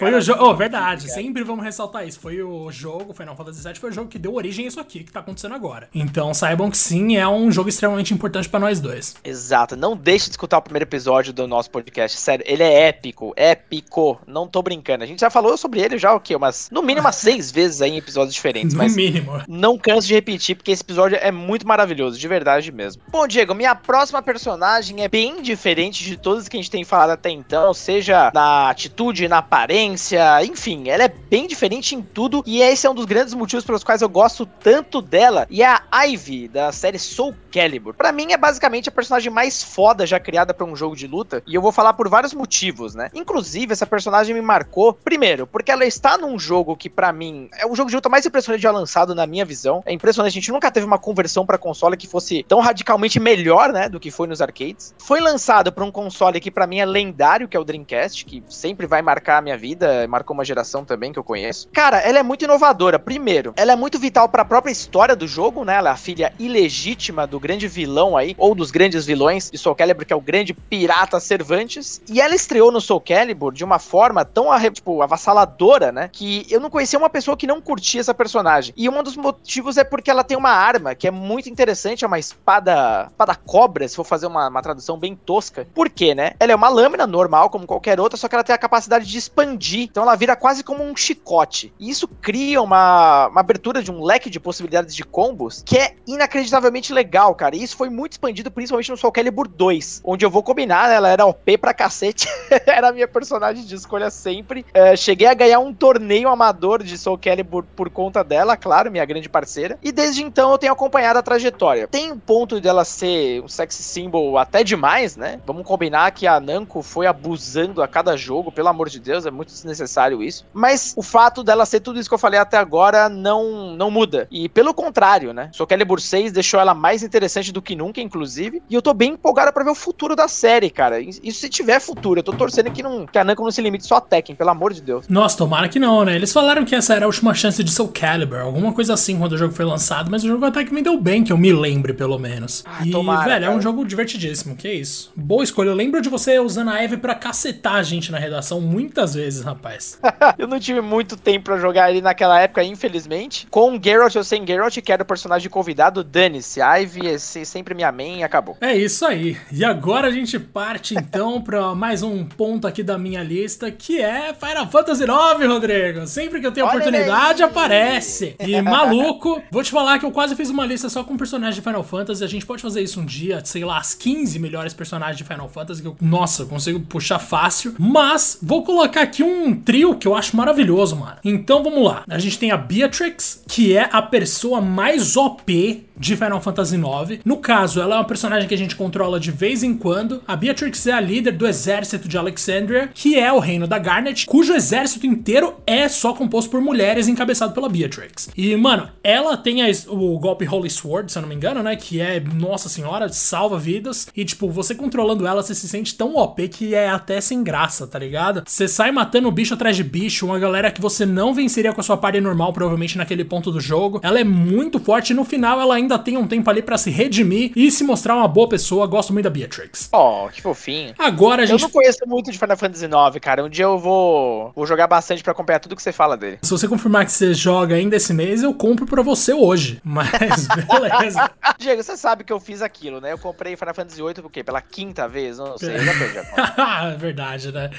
Foi 0.00 0.14
o 0.14 0.20
jogo. 0.20 0.42
Oh, 0.42 0.54
verdade, 0.54 1.06
cara. 1.06 1.20
sempre 1.20 1.44
vamos 1.44 1.62
ressaltar 1.62 2.08
isso. 2.08 2.18
Foi 2.18 2.42
o 2.42 2.72
jogo, 2.72 3.12
Final 3.12 3.36
Fantasy 3.36 3.62
VII 3.62 3.74
foi 3.74 3.90
o 3.90 3.92
jogo 3.92 4.08
que 4.08 4.18
deu 4.18 4.34
origem 4.34 4.64
a 4.64 4.68
isso 4.68 4.80
aqui 4.80 5.04
que 5.04 5.12
tá 5.12 5.20
acontecendo 5.20 5.54
agora. 5.54 5.90
Então 5.94 6.32
saibam 6.32 6.70
que 6.70 6.78
sim, 6.78 7.18
é 7.18 7.28
um 7.28 7.52
jogo 7.52 7.68
extremamente 7.68 8.14
importante 8.14 8.48
para 8.48 8.60
nós 8.60 8.80
dois. 8.80 9.16
Exato. 9.22 9.76
Não 9.76 9.94
deixe 9.94 10.26
de 10.26 10.30
escutar 10.30 10.56
o 10.56 10.62
primeiro 10.62 10.84
episódio 10.84 11.34
do 11.34 11.46
nosso 11.46 11.70
podcast. 11.70 12.16
Sério, 12.16 12.42
ele 12.48 12.62
é 12.62 12.88
épico, 12.88 13.34
épico. 13.36 14.18
Não 14.26 14.48
tô 14.48 14.62
brincando. 14.62 15.04
A 15.04 15.06
gente 15.06 15.20
já 15.20 15.28
falou 15.28 15.58
sobre 15.58 15.80
ele 15.80 15.98
já 15.98 16.14
o 16.14 16.20
quê? 16.20 16.34
Umas, 16.34 16.70
no 16.70 16.82
mínimo 16.82 17.06
umas 17.06 17.16
seis 17.16 17.50
vezes 17.52 17.82
aí 17.82 17.90
em 17.90 17.98
episódios 17.98 18.34
diferentes. 18.34 18.74
No 18.74 18.88
mínimo. 18.88 19.32
Não 19.46 19.76
canso 19.76 20.08
de 20.08 20.14
repetir, 20.14 20.56
porque 20.56 20.70
esse 20.70 20.82
episódio 20.82 21.18
é 21.20 21.30
muito 21.30 21.68
maravilhoso, 21.68 22.18
de 22.18 22.26
verdade 22.26 22.72
mesmo. 22.72 23.02
Bom, 23.10 23.26
Diego, 23.26 23.54
minha 23.54 23.74
próxima 23.74 24.22
personagem 24.22 25.02
é 25.02 25.08
bem 25.08 25.42
diferente 25.42 26.02
de 26.02 26.16
todas 26.16 26.48
que 26.48 26.56
a 26.56 26.60
gente 26.60 26.70
tem 26.70 26.84
falado 26.84 27.10
até 27.10 27.28
então, 27.28 27.59
seja 27.74 28.30
na 28.34 28.70
atitude, 28.70 29.28
na 29.28 29.38
aparência 29.38 30.44
enfim, 30.44 30.88
ela 30.88 31.04
é 31.04 31.08
bem 31.08 31.46
diferente 31.46 31.94
em 31.94 32.02
tudo 32.02 32.42
e 32.46 32.60
esse 32.60 32.86
é 32.86 32.90
um 32.90 32.94
dos 32.94 33.04
grandes 33.04 33.34
motivos 33.34 33.64
pelos 33.64 33.84
quais 33.84 34.02
eu 34.02 34.08
gosto 34.08 34.46
tanto 34.46 35.00
dela. 35.00 35.46
E 35.50 35.62
a 35.62 35.82
Ivy 36.04 36.48
da 36.48 36.72
série 36.72 36.98
Soul 36.98 37.34
Calibur. 37.50 37.94
Para 37.94 38.12
mim 38.12 38.32
é 38.32 38.36
basicamente 38.36 38.88
a 38.88 38.92
personagem 38.92 39.32
mais 39.32 39.62
foda 39.62 40.06
já 40.06 40.18
criada 40.18 40.52
para 40.52 40.66
um 40.66 40.76
jogo 40.76 40.96
de 40.96 41.06
luta 41.06 41.42
e 41.46 41.54
eu 41.54 41.62
vou 41.62 41.72
falar 41.72 41.92
por 41.94 42.08
vários 42.08 42.34
motivos, 42.34 42.94
né? 42.94 43.10
Inclusive 43.14 43.72
essa 43.72 43.86
personagem 43.86 44.34
me 44.34 44.40
marcou 44.40 44.92
primeiro 44.92 45.46
porque 45.46 45.70
ela 45.70 45.84
está 45.84 46.18
num 46.18 46.38
jogo 46.38 46.76
que 46.76 46.90
para 46.90 47.12
mim 47.12 47.48
é 47.58 47.66
o 47.66 47.74
jogo 47.74 47.90
de 47.90 47.96
luta 47.96 48.08
mais 48.08 48.26
impressionante 48.26 48.62
já 48.62 48.70
lançado 48.70 49.14
na 49.14 49.26
minha 49.26 49.44
visão. 49.44 49.82
É 49.86 49.92
impressionante, 49.92 50.32
a 50.32 50.40
gente 50.40 50.52
nunca 50.52 50.70
teve 50.70 50.86
uma 50.86 50.98
conversão 50.98 51.46
para 51.46 51.58
console 51.58 51.96
que 51.96 52.06
fosse 52.06 52.44
tão 52.44 52.60
radicalmente 52.60 53.18
melhor, 53.20 53.72
né, 53.72 53.88
do 53.88 54.00
que 54.00 54.10
foi 54.10 54.26
nos 54.26 54.40
arcades. 54.40 54.94
Foi 54.98 55.20
lançado 55.20 55.72
para 55.72 55.84
um 55.84 55.90
console 55.90 56.40
que 56.40 56.50
para 56.50 56.66
mim 56.66 56.78
é 56.78 56.84
lendário, 56.84 57.48
que 57.48 57.56
é 57.56 57.60
o 57.60 57.64
Dreamcast, 57.64 58.24
que 58.24 58.42
sempre 58.48 58.86
vai 58.86 59.02
marcar 59.02 59.38
a 59.38 59.42
minha 59.42 59.56
vida 59.56 60.00
marcou 60.08 60.34
uma 60.34 60.44
geração 60.44 60.84
também 60.84 61.12
que 61.12 61.18
eu 61.18 61.24
conheço. 61.24 61.68
Cara, 61.72 61.98
ela 61.98 62.18
é 62.18 62.22
muito 62.22 62.44
inovadora. 62.44 62.98
Primeiro, 62.98 63.52
ela 63.56 63.72
é 63.72 63.76
muito 63.76 63.98
vital 63.98 64.28
para 64.28 64.42
a 64.42 64.44
própria 64.44 64.72
história 64.72 65.16
do 65.16 65.26
jogo, 65.26 65.64
né? 65.64 65.76
Ela 65.76 65.90
é 65.90 65.92
a 65.92 65.96
filha 65.96 66.32
ilegítima 66.38 67.26
do 67.26 67.39
grande 67.40 67.66
vilão 67.66 68.16
aí, 68.16 68.34
ou 68.38 68.54
dos 68.54 68.70
grandes 68.70 69.06
vilões 69.06 69.50
de 69.50 69.58
Soul 69.58 69.74
Calibur, 69.74 70.04
que 70.04 70.12
é 70.12 70.16
o 70.16 70.20
grande 70.20 70.54
pirata 70.54 71.18
Cervantes. 71.18 72.00
E 72.08 72.20
ela 72.20 72.34
estreou 72.34 72.70
no 72.70 72.80
Soul 72.80 73.00
Calibur 73.00 73.52
de 73.52 73.64
uma 73.64 73.78
forma 73.78 74.24
tão 74.24 74.48
tipo, 74.72 75.02
avassaladora, 75.02 75.90
né? 75.90 76.10
Que 76.12 76.46
eu 76.50 76.60
não 76.60 76.70
conhecia 76.70 76.98
uma 76.98 77.10
pessoa 77.10 77.36
que 77.36 77.46
não 77.46 77.60
curtia 77.60 78.00
essa 78.00 78.14
personagem. 78.14 78.74
E 78.76 78.88
um 78.88 79.02
dos 79.02 79.16
motivos 79.16 79.76
é 79.76 79.84
porque 79.84 80.10
ela 80.10 80.22
tem 80.22 80.36
uma 80.36 80.50
arma 80.50 80.94
que 80.94 81.08
é 81.08 81.10
muito 81.10 81.48
interessante, 81.48 82.04
é 82.04 82.06
uma 82.06 82.18
espada, 82.18 83.06
espada 83.08 83.34
cobra, 83.34 83.88
se 83.88 83.96
for 83.96 84.04
fazer 84.04 84.26
uma, 84.26 84.48
uma 84.48 84.62
tradução 84.62 84.98
bem 84.98 85.16
tosca. 85.16 85.66
Por 85.74 85.88
quê, 85.88 86.14
né? 86.14 86.32
Ela 86.38 86.52
é 86.52 86.54
uma 86.54 86.68
lâmina 86.68 87.06
normal, 87.06 87.50
como 87.50 87.66
qualquer 87.66 87.98
outra, 87.98 88.16
só 88.16 88.28
que 88.28 88.34
ela 88.34 88.44
tem 88.44 88.54
a 88.54 88.58
capacidade 88.58 89.06
de 89.06 89.18
expandir 89.18 89.80
então 89.82 90.02
ela 90.02 90.16
vira 90.16 90.36
quase 90.36 90.62
como 90.62 90.82
um 90.82 90.96
chicote. 90.96 91.72
E 91.78 91.90
isso 91.90 92.08
cria 92.08 92.60
uma, 92.60 93.28
uma 93.28 93.40
abertura 93.40 93.82
de 93.82 93.90
um 93.90 94.02
leque 94.02 94.30
de 94.30 94.40
possibilidades 94.40 94.94
de 94.94 95.04
combos 95.04 95.62
que 95.64 95.76
é 95.76 95.94
inacreditavelmente 96.06 96.92
legal, 96.92 97.29
cara. 97.34 97.56
E 97.56 97.62
isso 97.62 97.76
foi 97.76 97.88
muito 97.88 98.12
expandido, 98.12 98.50
principalmente 98.50 98.90
no 98.90 98.96
Soul 98.96 99.12
Calibur 99.12 99.48
2, 99.48 100.02
onde 100.04 100.24
eu 100.24 100.30
vou 100.30 100.42
combinar, 100.42 100.88
né, 100.88 100.94
ela 100.96 101.08
era 101.08 101.26
OP 101.26 101.58
pra 101.58 101.74
cacete, 101.74 102.28
era 102.66 102.88
a 102.88 102.92
minha 102.92 103.08
personagem 103.08 103.64
de 103.64 103.74
escolha 103.74 104.10
sempre. 104.10 104.64
É, 104.74 104.96
cheguei 104.96 105.26
a 105.26 105.34
ganhar 105.34 105.58
um 105.60 105.72
torneio 105.72 106.28
amador 106.28 106.82
de 106.82 106.96
Soul 106.98 107.18
Calibur 107.18 107.64
por 107.76 107.90
conta 107.90 108.22
dela, 108.22 108.56
claro, 108.56 108.90
minha 108.90 109.04
grande 109.04 109.28
parceira. 109.28 109.78
E 109.82 109.92
desde 109.92 110.22
então 110.22 110.50
eu 110.50 110.58
tenho 110.58 110.72
acompanhado 110.72 111.18
a 111.18 111.22
trajetória. 111.22 111.88
Tem 111.88 112.12
um 112.12 112.18
ponto 112.18 112.60
dela 112.60 112.84
ser 112.84 113.42
um 113.42 113.48
sexy 113.48 113.82
symbol 113.82 114.38
até 114.38 114.62
demais, 114.64 115.16
né? 115.16 115.40
Vamos 115.46 115.64
combinar 115.64 116.10
que 116.12 116.26
a 116.26 116.40
Namco 116.40 116.82
foi 116.82 117.06
abusando 117.06 117.82
a 117.82 117.88
cada 117.88 118.16
jogo, 118.16 118.52
pelo 118.52 118.68
amor 118.68 118.88
de 118.88 119.00
Deus, 119.00 119.26
é 119.26 119.30
muito 119.30 119.48
desnecessário 119.48 120.22
isso. 120.22 120.44
Mas 120.52 120.92
o 120.96 121.02
fato 121.02 121.42
dela 121.42 121.64
ser 121.64 121.80
tudo 121.80 121.98
isso 121.98 122.08
que 122.08 122.14
eu 122.14 122.18
falei 122.18 122.38
até 122.38 122.56
agora 122.56 123.08
não, 123.08 123.74
não 123.76 123.90
muda. 123.90 124.26
E 124.30 124.48
pelo 124.48 124.74
contrário, 124.74 125.32
né? 125.32 125.50
Soul 125.52 125.66
Calibur 125.66 126.00
6 126.00 126.32
deixou 126.32 126.60
ela 126.60 126.74
mais 126.74 127.02
interessante 127.02 127.19
do 127.52 127.62
que 127.62 127.74
nunca, 127.74 128.00
inclusive. 128.00 128.62
E 128.68 128.74
eu 128.74 128.82
tô 128.82 128.92
bem 128.94 129.12
empolgada 129.12 129.52
para 129.52 129.64
ver 129.64 129.70
o 129.70 129.74
futuro 129.74 130.14
da 130.16 130.28
série, 130.28 130.70
cara. 130.70 131.00
Isso 131.00 131.40
se 131.40 131.48
tiver 131.48 131.80
futuro. 131.80 132.20
Eu 132.20 132.24
tô 132.24 132.32
torcendo 132.32 132.70
que, 132.70 132.82
não, 132.82 133.06
que 133.06 133.18
a 133.18 133.24
Namco 133.24 133.42
não 133.42 133.50
se 133.50 133.62
limite 133.62 133.86
só 133.86 133.96
a 133.96 134.00
Tekken, 134.00 134.36
pelo 134.36 134.50
amor 134.50 134.72
de 134.72 134.80
Deus. 134.80 135.08
Nossa, 135.08 135.36
tomara 135.36 135.68
que 135.68 135.78
não, 135.78 136.04
né? 136.04 136.14
Eles 136.16 136.32
falaram 136.32 136.64
que 136.64 136.74
essa 136.74 136.94
era 136.94 137.04
a 137.04 137.08
última 137.08 137.34
chance 137.34 137.62
de 137.62 137.70
Soul 137.70 137.88
Calibur, 137.88 138.40
alguma 138.40 138.72
coisa 138.72 138.94
assim 138.94 139.18
quando 139.18 139.32
o 139.32 139.38
jogo 139.38 139.54
foi 139.54 139.64
lançado, 139.64 140.10
mas 140.10 140.24
o 140.24 140.28
jogo 140.28 140.44
até 140.44 140.64
que 140.64 140.72
me 140.72 140.82
deu 140.82 140.98
bem, 141.00 141.24
que 141.24 141.32
eu 141.32 141.38
me 141.38 141.52
lembre, 141.52 141.92
pelo 141.92 142.18
menos. 142.18 142.64
Ah, 142.66 142.84
e, 142.84 142.90
tomara, 142.90 143.24
velho, 143.24 143.40
cara. 143.40 143.52
é 143.52 143.56
um 143.56 143.60
jogo 143.60 143.84
divertidíssimo, 143.84 144.56
que 144.56 144.70
isso. 144.70 145.12
Boa 145.16 145.44
escolha. 145.44 145.68
Eu 145.68 145.74
lembro 145.74 146.00
de 146.00 146.08
você 146.08 146.38
usando 146.38 146.70
a 146.70 146.82
Eve 146.82 146.96
pra 146.96 147.14
cacetar 147.14 147.74
a 147.74 147.82
gente 147.82 148.10
na 148.10 148.18
redação 148.18 148.60
muitas 148.60 149.14
vezes, 149.14 149.42
rapaz. 149.42 149.98
eu 150.38 150.46
não 150.46 150.58
tive 150.58 150.80
muito 150.80 151.16
tempo 151.16 151.46
pra 151.46 151.58
jogar 151.58 151.90
ele 151.90 152.00
naquela 152.00 152.40
época, 152.40 152.62
infelizmente. 152.62 153.46
Com 153.50 153.80
Geralt 153.82 154.16
ou 154.16 154.24
sem 154.24 154.46
Geralt, 154.46 154.78
que 154.78 154.92
era 154.92 155.02
o 155.02 155.06
personagem 155.06 155.50
convidado, 155.50 156.02
dane-se. 156.04 156.60
A 156.60 156.76
Ivy 156.76 157.06
é 157.14 157.44
sempre 157.44 157.74
minha 157.74 157.90
main 157.90 158.18
e 158.18 158.22
acabou. 158.22 158.56
É 158.60 158.76
isso 158.76 159.04
aí. 159.04 159.36
E 159.52 159.64
agora 159.64 160.08
a 160.08 160.10
gente 160.10 160.38
parte 160.38 160.94
então 160.94 161.40
pra 161.40 161.74
mais 161.74 162.02
um 162.02 162.24
ponto 162.24 162.66
aqui 162.66 162.82
da 162.82 162.98
minha 162.98 163.22
lista, 163.22 163.70
que 163.70 164.00
é 164.00 164.34
Final 164.34 164.70
Fantasy 164.70 165.02
IX, 165.04 165.46
Rodrigo. 165.46 166.06
Sempre 166.06 166.40
que 166.40 166.46
eu 166.46 166.52
tenho 166.52 166.66
Olha 166.66 166.78
oportunidade, 166.78 167.42
aí. 167.42 167.48
aparece. 167.48 168.36
E 168.38 168.60
maluco, 168.60 169.42
vou 169.50 169.62
te 169.62 169.70
falar 169.70 169.98
que 169.98 170.04
eu 170.04 170.10
quase 170.10 170.34
fiz 170.36 170.50
uma 170.50 170.66
lista 170.66 170.88
só 170.88 171.02
com 171.02 171.16
personagens 171.16 171.56
de 171.56 171.62
Final 171.62 171.82
Fantasy. 171.82 172.22
A 172.24 172.28
gente 172.28 172.46
pode 172.46 172.62
fazer 172.62 172.82
isso 172.82 173.00
um 173.00 173.04
dia, 173.04 173.42
sei 173.44 173.64
lá, 173.64 173.78
as 173.78 173.94
15 173.94 174.38
melhores 174.38 174.74
personagens 174.74 175.16
de 175.16 175.24
Final 175.24 175.48
Fantasy 175.48 175.82
que 175.82 175.88
eu, 175.88 175.96
nossa, 176.00 176.44
consigo 176.44 176.80
puxar 176.80 177.18
fácil. 177.18 177.74
Mas 177.78 178.38
vou 178.42 178.64
colocar 178.64 179.02
aqui 179.02 179.22
um 179.22 179.54
trio 179.54 179.96
que 179.96 180.06
eu 180.06 180.14
acho 180.14 180.36
maravilhoso, 180.36 180.96
mano. 180.96 181.16
Então 181.24 181.62
vamos 181.62 181.84
lá. 181.84 182.04
A 182.08 182.18
gente 182.18 182.38
tem 182.38 182.50
a 182.50 182.56
Beatrix, 182.56 183.42
que 183.48 183.76
é 183.76 183.88
a 183.92 184.02
pessoa 184.02 184.60
mais 184.60 185.16
OP 185.16 185.86
de 186.00 186.16
Final 186.16 186.40
Fantasy 186.40 186.76
IX. 186.76 187.20
No 187.24 187.36
caso, 187.36 187.80
ela 187.80 187.96
é 187.96 187.98
uma 187.98 188.04
personagem 188.04 188.48
que 188.48 188.54
a 188.54 188.58
gente 188.58 188.74
controla 188.74 189.20
de 189.20 189.30
vez 189.30 189.62
em 189.62 189.76
quando. 189.76 190.22
A 190.26 190.34
Beatrix 190.34 190.86
é 190.86 190.92
a 190.92 191.00
líder 191.00 191.32
do 191.32 191.46
exército 191.46 192.08
de 192.08 192.16
Alexandria, 192.16 192.90
que 192.92 193.18
é 193.18 193.30
o 193.30 193.38
reino 193.38 193.66
da 193.66 193.78
Garnet, 193.78 194.24
cujo 194.26 194.54
exército 194.54 195.06
inteiro 195.06 195.54
é 195.66 195.88
só 195.88 196.14
composto 196.14 196.50
por 196.50 196.60
mulheres 196.60 197.06
encabeçado 197.06 197.52
pela 197.52 197.68
Beatrix. 197.68 198.30
E, 198.34 198.56
mano, 198.56 198.88
ela 199.04 199.36
tem 199.36 199.62
a, 199.62 199.66
o 199.88 200.18
golpe 200.18 200.48
Holy 200.48 200.70
Sword, 200.70 201.12
se 201.12 201.18
eu 201.18 201.22
não 201.22 201.28
me 201.28 201.34
engano, 201.34 201.62
né? 201.62 201.76
Que 201.76 202.00
é, 202.00 202.18
nossa 202.18 202.68
senhora, 202.70 203.08
salva 203.10 203.58
vidas. 203.58 204.08
E, 204.16 204.24
tipo, 204.24 204.48
você 204.48 204.74
controlando 204.74 205.26
ela, 205.26 205.42
você 205.42 205.54
se 205.54 205.68
sente 205.68 205.94
tão 205.94 206.16
OP 206.16 206.48
que 206.48 206.74
é 206.74 206.88
até 206.88 207.20
sem 207.20 207.42
graça, 207.42 207.86
tá 207.86 207.98
ligado? 207.98 208.42
Você 208.46 208.66
sai 208.66 208.90
matando 208.90 209.30
bicho 209.30 209.52
atrás 209.52 209.76
de 209.76 209.84
bicho, 209.84 210.24
uma 210.24 210.38
galera 210.38 210.70
que 210.70 210.80
você 210.80 211.04
não 211.04 211.34
venceria 211.34 211.74
com 211.74 211.80
a 211.80 211.84
sua 211.84 211.96
party 211.98 212.20
normal, 212.20 212.54
provavelmente 212.54 212.96
naquele 212.96 213.24
ponto 213.24 213.52
do 213.52 213.60
jogo. 213.60 214.00
Ela 214.02 214.20
é 214.20 214.24
muito 214.24 214.80
forte 214.80 215.10
e 215.10 215.14
no 215.14 215.24
final 215.24 215.60
ela 215.60 215.74
ainda 215.74 215.89
ainda 215.90 215.98
tem 215.98 216.16
um 216.16 216.26
tempo 216.26 216.48
ali 216.48 216.62
para 216.62 216.78
se 216.78 216.90
redimir 216.90 217.52
e 217.56 217.70
se 217.70 217.82
mostrar 217.82 218.14
uma 218.14 218.28
boa 218.28 218.48
pessoa. 218.48 218.86
Gosto 218.86 219.12
muito 219.12 219.24
da 219.24 219.30
Beatrix. 219.30 219.88
Oh, 219.92 220.28
que 220.32 220.40
fofinho. 220.40 220.94
Agora 220.98 221.42
a 221.42 221.46
gente. 221.46 221.60
Eu 221.60 221.66
não 221.66 221.70
conheço 221.70 222.00
muito 222.06 222.30
de 222.30 222.38
Final 222.38 222.56
Fantasy 222.56 222.84
IX, 222.84 223.18
cara. 223.20 223.44
Um 223.44 223.48
dia 223.48 223.64
eu 223.64 223.78
vou, 223.78 224.52
vou 224.54 224.66
jogar 224.66 224.86
bastante 224.86 225.22
para 225.22 225.32
acompanhar 225.32 225.58
tudo 225.58 225.74
que 225.74 225.82
você 225.82 225.92
fala 225.92 226.16
dele. 226.16 226.38
Se 226.42 226.50
você 226.50 226.68
confirmar 226.68 227.04
que 227.04 227.12
você 227.12 227.34
joga 227.34 227.74
ainda 227.74 227.96
esse 227.96 228.14
mês, 228.14 228.42
eu 228.42 228.54
compro 228.54 228.86
para 228.86 229.02
você 229.02 229.32
hoje. 229.32 229.80
Mas 229.82 230.46
beleza. 230.68 231.30
Diego, 231.58 231.82
você 231.82 231.96
sabe 231.96 232.24
que 232.24 232.32
eu 232.32 232.40
fiz 232.40 232.62
aquilo, 232.62 233.00
né? 233.00 233.12
Eu 233.12 233.18
comprei 233.18 233.56
Final 233.56 233.74
Fantasy 233.74 234.02
VIII 234.02 234.14
por 234.14 234.30
quê? 234.30 234.44
Pela 234.44 234.60
quinta 234.60 235.08
vez? 235.08 235.38
Não 235.38 235.58
sei, 235.58 235.76
eu 235.76 235.84
já 235.84 235.92
perdi 235.92 236.18
a 236.18 236.90
Verdade, 237.00 237.52
né? 237.52 237.70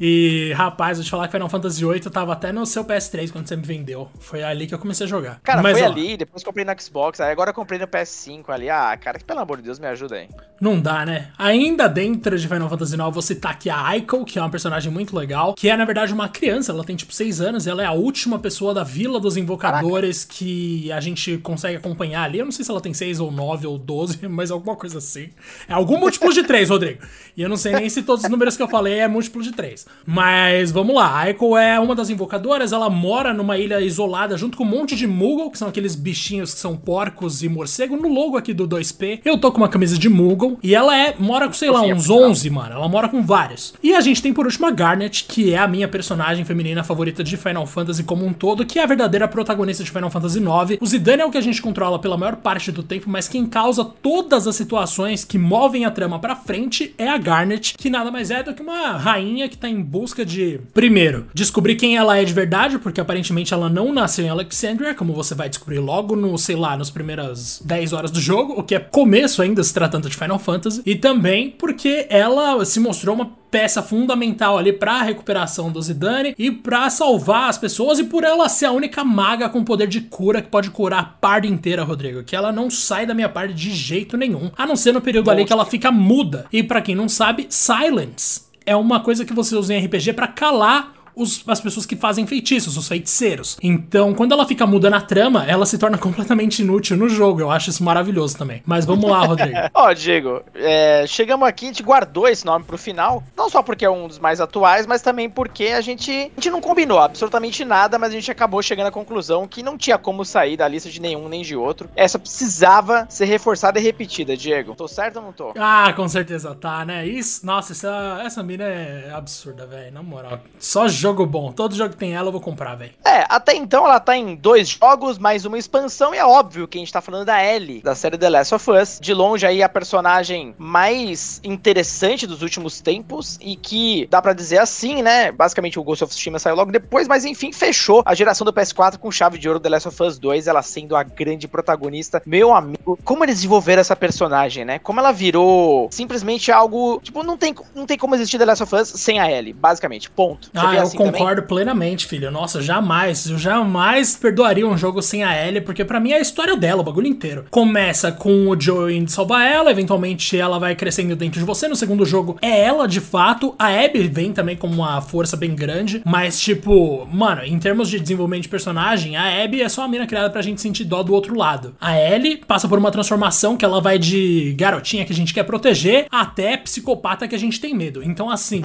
E, 0.00 0.52
rapaz, 0.54 0.98
vou 0.98 1.04
te 1.04 1.10
falar 1.10 1.26
que 1.26 1.32
Final 1.32 1.48
Fantasy 1.48 1.84
VIII 1.84 2.00
tava 2.10 2.32
até 2.32 2.52
no 2.52 2.66
seu 2.66 2.84
PS3 2.84 3.32
quando 3.32 3.48
você 3.48 3.56
me 3.56 3.62
vendeu. 3.62 4.08
Foi 4.20 4.42
ali 4.42 4.66
que 4.66 4.74
eu 4.74 4.78
comecei 4.78 5.06
a 5.06 5.08
jogar. 5.08 5.40
Cara, 5.42 5.62
Mas, 5.62 5.78
foi 5.78 5.86
ó, 5.86 5.90
ali, 5.90 6.16
depois 6.16 6.44
comprei 6.44 6.64
no 6.64 6.80
Xbox, 6.80 7.20
aí 7.20 7.32
agora 7.32 7.52
comprei 7.56 7.78
no 7.78 7.88
PS5 7.88 8.50
ali. 8.50 8.68
Ah, 8.68 8.94
cara, 9.00 9.18
que 9.18 9.24
pelo 9.24 9.40
amor 9.40 9.56
de 9.56 9.62
Deus, 9.62 9.78
me 9.78 9.86
ajuda 9.86 10.16
aí. 10.16 10.28
Não 10.60 10.78
dá, 10.80 11.04
né? 11.04 11.30
Ainda 11.38 11.88
dentro 11.88 12.38
de 12.38 12.46
Final 12.46 12.68
Fantasy 12.68 12.94
IX, 12.94 13.14
você 13.14 13.34
tá 13.34 13.50
aqui 13.50 13.68
a 13.68 13.86
Aiko, 13.88 14.24
que 14.24 14.38
é 14.38 14.42
uma 14.42 14.50
personagem 14.50 14.92
muito 14.92 15.16
legal, 15.16 15.54
que 15.54 15.68
é, 15.68 15.76
na 15.76 15.84
verdade, 15.84 16.12
uma 16.12 16.28
criança. 16.28 16.72
Ela 16.72 16.84
tem, 16.84 16.96
tipo, 16.96 17.12
6 17.12 17.40
anos. 17.40 17.66
Ela 17.66 17.82
é 17.82 17.86
a 17.86 17.92
última 17.92 18.38
pessoa 18.38 18.74
da 18.74 18.84
Vila 18.84 19.18
dos 19.18 19.36
Invocadores 19.36 20.24
Caraca. 20.24 20.38
que 20.38 20.92
a 20.92 21.00
gente 21.00 21.38
consegue 21.38 21.76
acompanhar 21.76 22.24
ali. 22.24 22.38
Eu 22.38 22.44
não 22.44 22.52
sei 22.52 22.64
se 22.64 22.70
ela 22.70 22.80
tem 22.80 22.92
6 22.92 23.20
ou 23.20 23.32
9 23.32 23.66
ou 23.66 23.78
12, 23.78 24.28
mas 24.28 24.50
alguma 24.50 24.76
coisa 24.76 24.98
assim. 24.98 25.30
É 25.66 25.72
algum 25.72 25.98
múltiplo 25.98 26.32
de 26.32 26.42
3, 26.42 26.68
Rodrigo. 26.68 27.02
E 27.36 27.42
eu 27.42 27.48
não 27.48 27.56
sei 27.56 27.72
nem 27.72 27.88
se 27.88 28.02
todos 28.02 28.24
os 28.24 28.30
números 28.30 28.56
que 28.56 28.62
eu 28.62 28.68
falei 28.68 28.98
é 28.98 29.08
múltiplo 29.08 29.42
de 29.42 29.52
3. 29.52 29.86
Mas 30.04 30.70
vamos 30.70 30.94
lá. 30.94 31.06
A 31.06 31.18
Aiko 31.20 31.56
é 31.56 31.80
uma 31.80 31.94
das 31.94 32.10
invocadoras. 32.10 32.72
Ela 32.72 32.90
mora 32.90 33.32
numa 33.32 33.58
ilha 33.58 33.80
isolada 33.80 34.36
junto 34.36 34.56
com 34.56 34.64
um 34.64 34.68
monte 34.68 34.94
de 34.96 35.06
Moogle, 35.06 35.50
que 35.50 35.58
são 35.58 35.68
aqueles 35.68 35.94
bichinhos 35.94 36.54
que 36.54 36.60
são 36.60 36.76
porcos 36.76 37.42
e 37.42 37.45
morcego. 37.48 37.96
No 37.96 38.08
logo 38.08 38.36
aqui 38.36 38.52
do 38.52 38.68
2P, 38.68 39.20
eu 39.24 39.38
tô 39.38 39.50
com 39.50 39.58
uma 39.58 39.68
camisa 39.68 39.98
de 39.98 40.08
Moogle. 40.08 40.58
E 40.62 40.74
ela 40.74 40.96
é, 40.96 41.14
mora 41.18 41.46
com, 41.46 41.54
sei 41.54 41.70
lá, 41.70 41.82
uns 41.82 42.08
11, 42.08 42.48
mano. 42.50 42.74
Ela 42.74 42.88
mora 42.88 43.08
com 43.08 43.22
vários. 43.22 43.74
E 43.82 43.94
a 43.94 44.00
gente 44.00 44.22
tem 44.22 44.32
por 44.32 44.46
último 44.46 44.66
a 44.66 44.70
Garnet, 44.70 45.24
que 45.24 45.52
é 45.52 45.58
a 45.58 45.68
minha 45.68 45.88
personagem 45.88 46.44
feminina 46.44 46.84
favorita 46.84 47.22
de 47.22 47.36
Final 47.36 47.66
Fantasy 47.66 48.04
como 48.04 48.24
um 48.24 48.32
todo, 48.32 48.64
que 48.64 48.78
é 48.78 48.82
a 48.82 48.86
verdadeira 48.86 49.28
protagonista 49.28 49.84
de 49.84 49.90
Final 49.90 50.10
Fantasy 50.10 50.38
IX. 50.38 50.78
O 50.80 50.86
Zidane 50.86 51.22
é 51.22 51.26
o 51.26 51.30
que 51.30 51.38
a 51.38 51.42
gente 51.42 51.62
controla 51.62 51.98
pela 51.98 52.16
maior 52.16 52.36
parte 52.36 52.70
do 52.72 52.82
tempo, 52.82 53.08
mas 53.08 53.28
quem 53.28 53.46
causa 53.46 53.84
todas 53.84 54.46
as 54.46 54.56
situações 54.56 55.24
que 55.24 55.38
movem 55.38 55.84
a 55.84 55.90
trama 55.90 56.18
pra 56.18 56.36
frente 56.36 56.94
é 56.98 57.08
a 57.08 57.18
Garnet, 57.18 57.74
que 57.76 57.90
nada 57.90 58.10
mais 58.10 58.30
é 58.30 58.42
do 58.42 58.54
que 58.54 58.62
uma 58.62 58.96
rainha 58.96 59.48
que 59.48 59.56
tá 59.56 59.68
em 59.68 59.80
busca 59.80 60.24
de, 60.24 60.60
primeiro, 60.72 61.26
descobrir 61.34 61.76
quem 61.76 61.96
ela 61.96 62.18
é 62.18 62.24
de 62.24 62.32
verdade, 62.32 62.78
porque 62.78 63.00
aparentemente 63.00 63.52
ela 63.52 63.68
não 63.68 63.92
nasceu 63.92 64.24
em 64.24 64.28
Alexandria, 64.28 64.94
como 64.94 65.12
você 65.12 65.34
vai 65.34 65.48
descobrir 65.48 65.78
logo 65.78 66.16
no, 66.16 66.36
sei 66.38 66.56
lá, 66.56 66.76
nas 66.76 66.90
primeiras 67.26 67.60
10 67.64 67.92
horas 67.92 68.10
do 68.10 68.20
jogo, 68.20 68.54
o 68.56 68.62
que 68.62 68.74
é 68.74 68.78
começo 68.78 69.42
ainda 69.42 69.62
se 69.62 69.72
tratando 69.72 70.08
de 70.08 70.16
Final 70.16 70.38
Fantasy, 70.38 70.82
e 70.84 70.94
também 70.94 71.50
porque 71.50 72.06
ela 72.08 72.64
se 72.64 72.78
mostrou 72.78 73.14
uma 73.14 73.30
peça 73.50 73.82
fundamental 73.82 74.58
ali 74.58 74.72
para 74.72 74.94
a 74.94 75.02
recuperação 75.02 75.70
do 75.70 75.80
Zidane 75.80 76.34
e 76.38 76.50
para 76.50 76.90
salvar 76.90 77.48
as 77.48 77.56
pessoas 77.56 77.98
e 77.98 78.04
por 78.04 78.22
ela 78.22 78.48
ser 78.48 78.66
a 78.66 78.72
única 78.72 79.04
maga 79.04 79.48
com 79.48 79.64
poder 79.64 79.86
de 79.86 80.00
cura 80.00 80.42
que 80.42 80.48
pode 80.48 80.70
curar 80.70 81.00
a 81.00 81.04
parte 81.04 81.48
inteira, 81.48 81.84
Rodrigo, 81.84 82.22
que 82.22 82.36
ela 82.36 82.52
não 82.52 82.68
sai 82.68 83.06
da 83.06 83.14
minha 83.14 83.28
parte 83.28 83.54
de 83.54 83.70
jeito 83.70 84.16
nenhum, 84.16 84.50
a 84.56 84.66
não 84.66 84.76
ser 84.76 84.92
no 84.92 85.00
período 85.00 85.30
ali 85.30 85.44
que 85.44 85.52
ela 85.52 85.64
fica 85.64 85.90
muda. 85.90 86.46
E 86.52 86.62
para 86.62 86.82
quem 86.82 86.94
não 86.94 87.08
sabe, 87.08 87.46
silence 87.48 88.42
é 88.64 88.74
uma 88.74 89.00
coisa 89.00 89.24
que 89.24 89.32
você 89.32 89.54
usa 89.54 89.72
em 89.72 89.84
RPG 89.84 90.12
para 90.12 90.26
calar 90.26 90.95
os, 91.16 91.42
as 91.48 91.60
pessoas 91.60 91.86
que 91.86 91.96
fazem 91.96 92.26
feitiços, 92.26 92.76
os 92.76 92.86
feiticeiros. 92.86 93.56
Então, 93.62 94.14
quando 94.14 94.32
ela 94.32 94.46
fica 94.46 94.66
muda 94.66 94.90
na 94.90 95.00
trama, 95.00 95.46
ela 95.46 95.64
se 95.64 95.78
torna 95.78 95.96
completamente 95.98 96.60
inútil 96.60 96.96
no 96.96 97.08
jogo. 97.08 97.40
Eu 97.40 97.50
acho 97.50 97.70
isso 97.70 97.82
maravilhoso 97.82 98.36
também. 98.36 98.62
Mas 98.66 98.84
vamos 98.84 99.10
lá, 99.10 99.24
Rodrigo. 99.24 99.56
Ó, 99.72 99.88
oh, 99.88 99.94
Diego, 99.94 100.42
é, 100.54 101.06
chegamos 101.06 101.48
aqui, 101.48 101.64
a 101.64 101.68
gente 101.68 101.82
guardou 101.82 102.28
esse 102.28 102.44
nome 102.44 102.64
pro 102.66 102.76
final. 102.76 103.24
Não 103.34 103.48
só 103.48 103.62
porque 103.62 103.84
é 103.84 103.90
um 103.90 104.06
dos 104.06 104.18
mais 104.18 104.40
atuais, 104.40 104.86
mas 104.86 105.00
também 105.00 105.30
porque 105.30 105.68
a 105.68 105.80
gente, 105.80 106.10
a 106.10 106.40
gente 106.40 106.50
não 106.50 106.60
combinou 106.60 106.98
absolutamente 106.98 107.64
nada, 107.64 107.98
mas 107.98 108.10
a 108.10 108.14
gente 108.14 108.30
acabou 108.30 108.60
chegando 108.62 108.88
à 108.88 108.92
conclusão 108.92 109.48
que 109.48 109.62
não 109.62 109.78
tinha 109.78 109.96
como 109.96 110.24
sair 110.24 110.56
da 110.56 110.68
lista 110.68 110.90
de 110.90 111.00
nenhum 111.00 111.28
nem 111.28 111.42
de 111.42 111.56
outro. 111.56 111.88
Essa 111.96 112.18
precisava 112.18 113.06
ser 113.08 113.24
reforçada 113.24 113.78
e 113.78 113.82
repetida, 113.82 114.36
Diego. 114.36 114.74
Tô 114.74 114.86
certo 114.86 115.16
ou 115.16 115.22
não 115.22 115.32
tô? 115.32 115.54
Ah, 115.56 115.92
com 115.96 116.06
certeza 116.08 116.54
tá, 116.54 116.84
né? 116.84 117.06
Isso, 117.06 117.46
nossa, 117.46 117.72
essa, 117.72 118.20
essa 118.24 118.42
mina 118.42 118.64
é 118.64 119.12
absurda, 119.14 119.66
velho. 119.66 119.86
Na 119.92 120.02
moral. 120.02 120.40
Só 120.58 120.88
joga 120.88 121.05
jogo 121.06 121.24
bom. 121.24 121.52
Todo 121.52 121.74
jogo 121.74 121.90
que 121.90 121.96
tem 121.96 122.14
ela 122.14 122.28
eu 122.28 122.32
vou 122.32 122.40
comprar, 122.40 122.74
velho. 122.74 122.92
É, 123.04 123.24
até 123.28 123.54
então 123.54 123.84
ela 123.84 124.00
tá 124.00 124.16
em 124.16 124.34
dois 124.34 124.68
jogos, 124.68 125.18
mais 125.18 125.44
uma 125.44 125.56
expansão, 125.56 126.14
e 126.14 126.18
é 126.18 126.24
óbvio 126.24 126.66
que 126.66 126.78
a 126.78 126.80
gente 126.80 126.92
tá 126.92 127.00
falando 127.00 127.24
da 127.24 127.44
Ellie, 127.44 127.80
da 127.80 127.94
série 127.94 128.18
The 128.18 128.28
Last 128.28 128.54
of 128.54 128.70
Us. 128.70 128.98
De 129.00 129.14
longe 129.14 129.46
aí 129.46 129.62
a 129.62 129.68
personagem 129.68 130.54
mais 130.58 131.40
interessante 131.44 132.26
dos 132.26 132.42
últimos 132.42 132.80
tempos, 132.80 133.38
e 133.40 133.54
que 133.54 134.08
dá 134.10 134.20
para 134.20 134.32
dizer 134.32 134.58
assim, 134.58 135.00
né? 135.00 135.30
Basicamente 135.30 135.78
o 135.78 135.84
Ghost 135.84 136.02
of 136.02 136.12
Tsushima 136.12 136.38
saiu 136.38 136.56
logo 136.56 136.72
depois, 136.72 137.06
mas 137.06 137.24
enfim, 137.24 137.52
fechou 137.52 138.02
a 138.04 138.14
geração 138.14 138.44
do 138.44 138.52
PS4 138.52 138.98
com 138.98 139.10
chave 139.10 139.38
de 139.38 139.48
ouro 139.48 139.60
The 139.60 139.68
Last 139.68 139.88
of 139.88 140.02
Us 140.02 140.18
2, 140.18 140.48
ela 140.48 140.62
sendo 140.62 140.96
a 140.96 141.04
grande 141.04 141.46
protagonista. 141.46 142.20
Meu 142.26 142.52
amigo, 142.52 142.98
como 143.04 143.24
eles 143.24 143.36
desenvolveram 143.36 143.80
essa 143.80 143.94
personagem, 143.94 144.64
né? 144.64 144.80
Como 144.80 144.98
ela 144.98 145.12
virou 145.12 145.88
simplesmente 145.92 146.50
algo. 146.50 147.00
Tipo, 147.00 147.22
não 147.22 147.36
tem, 147.36 147.54
não 147.74 147.86
tem 147.86 147.96
como 147.96 148.14
existir 148.14 148.38
The 148.38 148.44
Last 148.44 148.62
of 148.64 148.74
Us 148.74 148.88
sem 148.88 149.20
a 149.20 149.30
Ellie, 149.30 149.52
basicamente. 149.52 150.10
Ponto. 150.10 150.50
Você 150.52 150.66
ah, 150.66 150.74
eu 150.74 150.82
assim 150.82 150.95
concordo 150.96 151.42
também? 151.42 151.48
plenamente, 151.48 152.06
filho. 152.06 152.30
Nossa, 152.30 152.60
jamais. 152.60 153.26
Eu 153.28 153.38
jamais 153.38 154.16
perdoaria 154.16 154.66
um 154.66 154.76
jogo 154.76 155.00
sem 155.02 155.22
a 155.22 155.46
Ellie, 155.46 155.60
porque 155.60 155.84
para 155.84 156.00
mim 156.00 156.12
é 156.12 156.16
a 156.16 156.20
história 156.20 156.56
dela, 156.56 156.80
o 156.80 156.84
bagulho 156.84 157.06
inteiro. 157.06 157.46
Começa 157.50 158.10
com 158.10 158.48
o 158.48 158.60
Joe 158.60 158.96
indo 158.96 159.10
salvar 159.10 159.46
ela, 159.46 159.70
eventualmente 159.70 160.36
ela 160.36 160.58
vai 160.58 160.74
crescendo 160.74 161.16
dentro 161.16 161.38
de 161.38 161.46
você. 161.46 161.68
No 161.68 161.76
segundo 161.76 162.04
jogo 162.04 162.38
é 162.40 162.60
ela 162.60 162.86
de 162.86 163.00
fato. 163.00 163.54
A 163.58 163.68
Abby 163.68 164.08
vem 164.08 164.32
também 164.32 164.56
com 164.56 164.66
uma 164.66 165.00
força 165.00 165.36
bem 165.36 165.54
grande, 165.54 166.02
mas 166.04 166.40
tipo, 166.40 167.06
mano, 167.12 167.42
em 167.44 167.58
termos 167.58 167.88
de 167.88 168.00
desenvolvimento 168.00 168.42
de 168.42 168.48
personagem, 168.48 169.16
a 169.16 169.44
Abby 169.44 169.62
é 169.62 169.68
só 169.68 169.82
uma 169.82 169.88
mina 169.88 170.06
criada 170.06 170.30
pra 170.30 170.42
gente 170.42 170.60
sentir 170.60 170.84
dó 170.84 171.02
do 171.02 171.12
outro 171.12 171.36
lado. 171.36 171.74
A 171.80 171.98
Ellie 171.98 172.36
passa 172.36 172.68
por 172.68 172.78
uma 172.78 172.90
transformação 172.90 173.56
que 173.56 173.64
ela 173.64 173.80
vai 173.80 173.98
de 173.98 174.54
garotinha 174.58 175.04
que 175.04 175.12
a 175.12 175.16
gente 175.16 175.34
quer 175.34 175.44
proteger 175.44 176.06
até 176.10 176.56
psicopata 176.56 177.28
que 177.28 177.34
a 177.34 177.38
gente 177.38 177.60
tem 177.60 177.74
medo. 177.74 178.02
Então, 178.02 178.30
assim, 178.30 178.64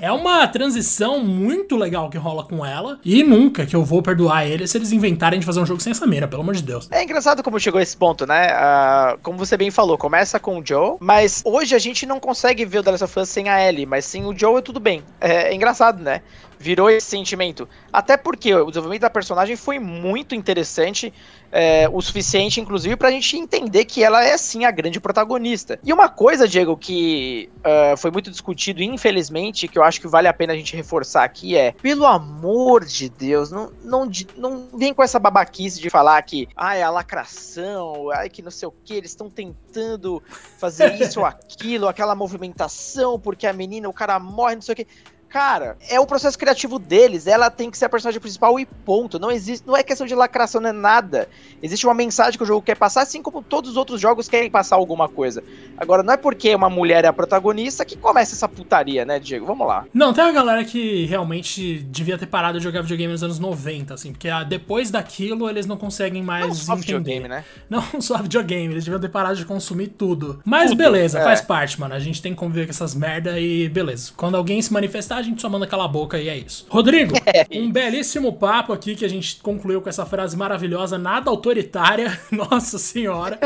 é 0.00 0.10
uma 0.12 0.46
transição 0.46 1.22
muito 1.24 1.69
muito 1.70 1.76
legal 1.76 2.10
que 2.10 2.18
rola 2.18 2.42
com 2.42 2.66
ela. 2.66 2.98
E 3.04 3.22
nunca 3.22 3.64
que 3.64 3.76
eu 3.76 3.84
vou 3.84 4.02
perdoar 4.02 4.44
eles 4.46 4.70
se 4.70 4.78
eles 4.78 4.90
inventarem 4.90 5.38
de 5.38 5.46
fazer 5.46 5.60
um 5.60 5.66
jogo 5.66 5.80
sem 5.80 5.92
essa 5.92 6.06
mina, 6.06 6.26
pelo 6.26 6.42
amor 6.42 6.54
de 6.54 6.62
Deus. 6.62 6.88
É 6.90 7.02
engraçado 7.04 7.42
como 7.42 7.60
chegou 7.60 7.80
esse 7.80 7.96
ponto, 7.96 8.26
né? 8.26 8.52
Uh, 8.52 9.18
como 9.22 9.38
você 9.38 9.56
bem 9.56 9.70
falou, 9.70 9.96
começa 9.96 10.40
com 10.40 10.58
o 10.58 10.66
Joe, 10.66 10.96
mas 10.98 11.42
hoje 11.44 11.74
a 11.74 11.78
gente 11.78 12.04
não 12.06 12.18
consegue 12.18 12.64
ver 12.64 12.78
o 12.78 12.82
The 12.82 12.90
Last 12.90 13.04
of 13.04 13.20
Us 13.20 13.28
sem 13.28 13.48
a 13.48 13.68
Ellie, 13.68 13.86
mas 13.86 14.04
sem 14.04 14.26
o 14.26 14.36
Joe 14.36 14.58
é 14.58 14.62
tudo 14.62 14.80
bem. 14.80 15.02
É, 15.20 15.50
é 15.50 15.54
engraçado, 15.54 16.02
né? 16.02 16.22
Virou 16.60 16.90
esse 16.90 17.06
sentimento. 17.06 17.66
Até 17.90 18.18
porque 18.18 18.54
o 18.54 18.66
desenvolvimento 18.66 19.00
da 19.00 19.10
personagem 19.10 19.56
foi 19.56 19.78
muito 19.78 20.34
interessante, 20.34 21.10
é, 21.50 21.88
o 21.90 22.02
suficiente, 22.02 22.60
inclusive, 22.60 22.96
pra 22.96 23.10
gente 23.10 23.34
entender 23.34 23.86
que 23.86 24.04
ela 24.04 24.22
é 24.22 24.36
sim 24.36 24.66
a 24.66 24.70
grande 24.70 25.00
protagonista. 25.00 25.80
E 25.82 25.90
uma 25.90 26.10
coisa, 26.10 26.46
Diego, 26.46 26.76
que 26.76 27.48
uh, 27.60 27.96
foi 27.96 28.10
muito 28.10 28.30
discutido, 28.30 28.82
infelizmente, 28.82 29.66
que 29.66 29.78
eu 29.78 29.82
acho 29.82 30.02
que 30.02 30.06
vale 30.06 30.28
a 30.28 30.34
pena 30.34 30.52
a 30.52 30.56
gente 30.56 30.76
reforçar 30.76 31.24
aqui 31.24 31.56
é: 31.56 31.72
pelo 31.72 32.04
amor 32.04 32.84
de 32.84 33.08
Deus, 33.08 33.50
não, 33.50 33.72
não, 33.82 34.10
não 34.36 34.68
vem 34.74 34.92
com 34.92 35.02
essa 35.02 35.18
babaquice 35.18 35.80
de 35.80 35.88
falar 35.88 36.20
que 36.22 36.46
ah, 36.54 36.76
é 36.76 36.82
a 36.82 36.90
lacração, 36.90 38.10
ai, 38.10 38.28
que 38.28 38.42
não 38.42 38.50
sei 38.50 38.68
o 38.68 38.74
que, 38.84 38.92
eles 38.92 39.12
estão 39.12 39.30
tentando 39.30 40.22
fazer 40.58 41.00
isso 41.00 41.20
ou 41.20 41.24
aquilo, 41.26 41.88
aquela 41.88 42.14
movimentação, 42.14 43.18
porque 43.18 43.46
a 43.46 43.52
menina, 43.52 43.88
o 43.88 43.94
cara 43.94 44.18
morre, 44.18 44.56
não 44.56 44.62
sei 44.62 44.74
o 44.74 44.76
que. 44.76 44.86
Cara, 45.30 45.76
é 45.88 46.00
o 46.00 46.06
processo 46.06 46.36
criativo 46.36 46.76
deles. 46.76 47.28
Ela 47.28 47.48
tem 47.48 47.70
que 47.70 47.78
ser 47.78 47.84
a 47.84 47.88
personagem 47.88 48.20
principal 48.20 48.58
e 48.58 48.66
ponto. 48.66 49.16
Não 49.16 49.30
existe, 49.30 49.64
não 49.64 49.76
é 49.76 49.82
questão 49.84 50.04
de 50.04 50.14
lacração, 50.14 50.60
não 50.60 50.70
é 50.70 50.72
nada. 50.72 51.28
Existe 51.62 51.86
uma 51.86 51.94
mensagem 51.94 52.36
que 52.36 52.42
o 52.42 52.46
jogo 52.46 52.62
quer 52.62 52.76
passar, 52.76 53.02
assim 53.02 53.22
como 53.22 53.40
todos 53.40 53.70
os 53.70 53.76
outros 53.76 54.00
jogos 54.00 54.28
querem 54.28 54.50
passar 54.50 54.74
alguma 54.74 55.08
coisa. 55.08 55.42
Agora, 55.78 56.02
não 56.02 56.14
é 56.14 56.16
porque 56.16 56.52
uma 56.52 56.68
mulher 56.68 57.04
é 57.04 57.08
a 57.08 57.12
protagonista 57.12 57.84
que 57.84 57.96
começa 57.96 58.34
essa 58.34 58.48
putaria, 58.48 59.04
né, 59.04 59.20
Diego? 59.20 59.46
Vamos 59.46 59.68
lá. 59.68 59.86
Não, 59.94 60.12
tem 60.12 60.24
uma 60.24 60.32
galera 60.32 60.64
que 60.64 61.06
realmente 61.06 61.78
devia 61.78 62.18
ter 62.18 62.26
parado 62.26 62.58
de 62.58 62.64
jogar 62.64 62.82
videogame 62.82 63.12
nos 63.12 63.22
anos 63.22 63.38
90, 63.38 63.94
assim, 63.94 64.10
porque 64.10 64.28
ah, 64.28 64.42
depois 64.42 64.90
daquilo 64.90 65.48
eles 65.48 65.64
não 65.64 65.76
conseguem 65.76 66.24
mais 66.24 66.48
não 66.48 66.54
só 66.54 66.72
entender. 66.74 66.96
Videogame, 66.96 67.28
né? 67.28 67.44
Não 67.70 68.00
só 68.00 68.18
videogame, 68.18 68.74
eles 68.74 68.84
deviam 68.84 69.00
ter 69.00 69.08
parado 69.08 69.36
de 69.36 69.44
consumir 69.44 69.88
tudo. 69.88 70.40
Mas 70.44 70.70
tudo, 70.70 70.78
beleza, 70.78 71.20
é. 71.20 71.22
faz 71.22 71.40
parte, 71.40 71.78
mano. 71.78 71.94
A 71.94 72.00
gente 72.00 72.20
tem 72.20 72.32
que 72.32 72.38
conviver 72.38 72.66
com 72.66 72.70
essas 72.70 72.96
merda 72.96 73.38
e 73.38 73.68
beleza. 73.68 74.12
Quando 74.16 74.36
alguém 74.36 74.60
se 74.60 74.72
manifestar, 74.72 75.19
a 75.20 75.22
gente 75.22 75.40
só 75.40 75.48
manda 75.48 75.66
calar 75.66 75.86
a 75.86 75.88
boca 75.88 76.18
e 76.18 76.28
é 76.28 76.36
isso. 76.36 76.66
Rodrigo, 76.68 77.14
é 77.26 77.46
um 77.52 77.70
belíssimo 77.70 78.32
papo 78.32 78.72
aqui 78.72 78.94
que 78.94 79.04
a 79.04 79.08
gente 79.08 79.36
concluiu 79.36 79.80
com 79.80 79.88
essa 79.88 80.04
frase 80.06 80.36
maravilhosa, 80.36 80.98
nada 80.98 81.30
autoritária, 81.30 82.18
nossa 82.30 82.78
senhora. 82.78 83.38